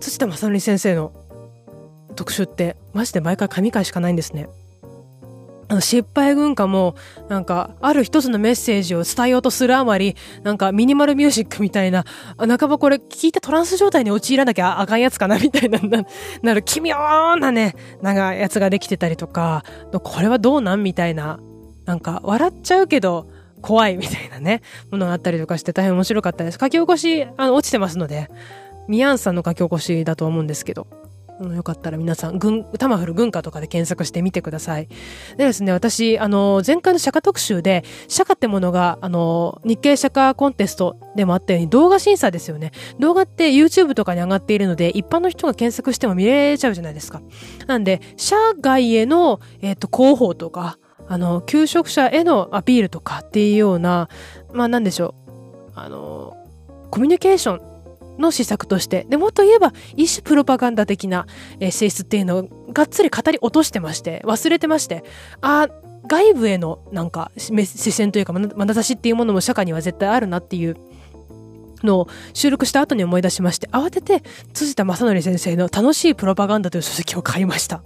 [0.00, 1.12] 土田正則先生の
[2.16, 4.48] 特集って、マジで毎回神回しかないんですね。
[5.66, 6.94] あの失敗文化も、
[7.30, 12.04] なんか、ある一つのメッセージを伝えようとするあまり、なんか、ミニマルミュージックみたいな、
[12.36, 15.80] 半ばこれ聞いてトランス状態に陥らなきゃあかんやつかなみたいな、
[16.42, 16.96] なる奇妙
[17.36, 20.82] なね、なんか、やつができてたりとか、これはどうなん？
[20.82, 21.40] みたいな、
[21.86, 23.30] なんか、笑っちゃうけど、
[23.64, 24.60] 怖いみたいなね、
[24.90, 26.58] ものがあったりとかして大変面白かったです。
[26.60, 28.28] 書き起こし、あの、落ちてますので、
[28.88, 30.86] ミヤンさんの書き起こしだと思うんですけど、
[31.40, 34.88] よかったら皆さん、軍、タマフル軍歌とかで検索してみてください。
[35.38, 42.70] でですね、私、あの、前回の釈迦特集で、釈迦ってものが、あの、日経釈迦コンテストでもあったように動画審査ですよね。
[43.00, 47.22] 動画って YouTube とかに上がっているので、一般の人が検索しても見れちゃうじゃないですか。
[47.66, 50.76] なんで、社外への、えっ、ー、と、広報とか、
[51.08, 54.08] あの、求職者へのアピールとかっていうような、
[54.52, 55.72] まあなんでしょう。
[55.74, 56.36] あの、
[56.90, 57.74] コミュニケーション
[58.18, 61.26] の施策として、で、もっと言えば、一種プロパガンダ的な、
[61.60, 65.04] えー、性質っていうのをがっつり語り落としてまして、忘れてまして、
[65.40, 65.68] あ
[66.06, 70.76] 外部へのなんか視線というか眼差しっていうものも社会には絶対あるなっていう
[71.82, 77.82] のを収録した後に思い出しまして、慌てて辻田正則先生の楽しいプロパガンダという書籍を買いました。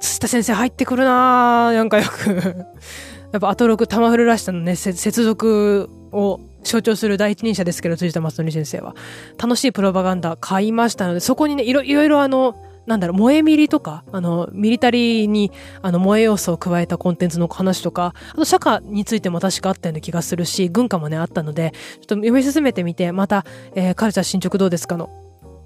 [0.00, 1.72] 辻田先生入ってくるな。
[1.72, 2.66] なんかよく
[3.32, 8.94] やっぱアトロクタマフルらしさのね、接続を象徴する第一人者ですけど、辻田正則先生は。
[9.38, 25.08] 楽しいプロパガンダ買いましたので、そこにね、いろいろあの、なんだろう、萌えミリとか、あの、ミリタリーに、あの、萌え要素を加えたコンテンツの話とか、あと、社会についても確かあったような気がするし、軍歌もね、あったので、ちょっと読み進めてみて、また、えー、カルチャー進捗どうですかの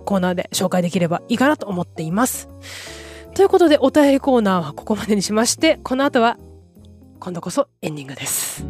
[0.04, 2.48] コーナーで紹介できればいいかなと思っています。
[3.34, 6.38] ということで、お便りコーナーはここまでにしまして、この後は、
[7.18, 8.64] 今度こそエンディングです。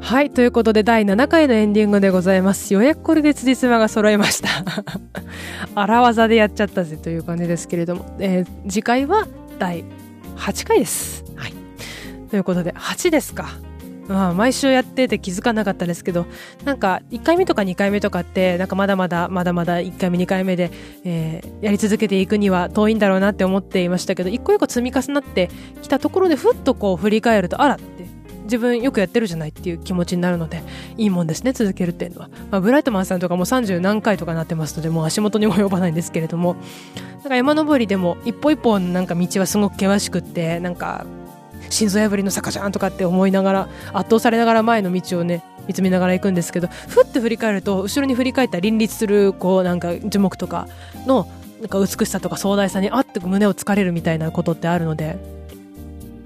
[0.00, 0.30] はい。
[0.30, 2.74] ということで、第7回のエンディングでございます。
[2.74, 4.48] ようやくこれで辻褄が揃いました。
[5.76, 9.28] 荒技でやっちゃったぜという感じですけれども、えー、次回は
[9.60, 9.84] 第
[10.36, 11.24] 8回です。
[11.36, 11.54] はい。
[12.28, 13.50] ということで、8ですか。
[14.08, 16.26] まあ、毎週やってて気づかなかったですけど、
[16.64, 20.70] なんか、1回目とか2回目とかって、なんかまだまだ、まだまだ1回目2回目で、
[21.04, 25.50] えー、やり続けていくには遠いんだろうなって思っていましたけど、一個一個積み重なって
[25.82, 30.62] きたところで、ふっとこう振り返ると、あらって、自分よくやってるじゃないっていう気持ちになるので
[30.96, 36.56] いいもんですね続けるっていうのは、まあ、ブライトマンさんとかも30何回とかなってますのでもう足元にも及ばないんですけれども
[37.20, 41.06] なんか山登りでも一歩一歩なんか道はすごく険しくってなんか
[41.74, 50.68] 心臓破りの坂じゃんとかって思いながら圧倒されながら前の道をね見つめながら行くんですけどふって振り返ると後ろに振り返った林立するこうなんか樹木とか
[51.06, 51.28] の
[51.60, 55.16] なんか美しさとか壮大さにあって胸をつかれるみたいなことってあるので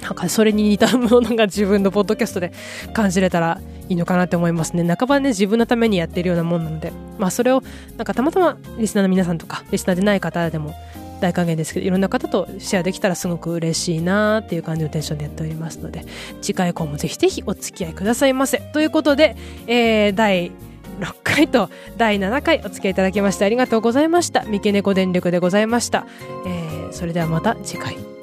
[0.01, 2.53] なんかそれに似たものが自分のポッドキャストで
[2.93, 4.85] 感じれたらいいのかなって思いますね。
[4.85, 7.63] 半ばね、自分のためにやってるようなもんなので、まあそれを、
[7.97, 10.75] なんかたまたまリスナーの皆さんとか、リスナーでない方でも、
[11.21, 16.05] 大歓迎ですけどいろんな方とシェアできたらすごく嬉しいなっていう感じのテンションでやっておりますので
[16.41, 18.59] 次回以降もぜひぜひお付き合いくださいませ。
[18.73, 20.53] ということで、えー、第
[21.01, 24.45] 6回と第7回お付き合いいただきましてありがとうございました。
[24.45, 26.07] 三毛猫電力でございました、
[26.47, 28.18] えー、それではまた次回。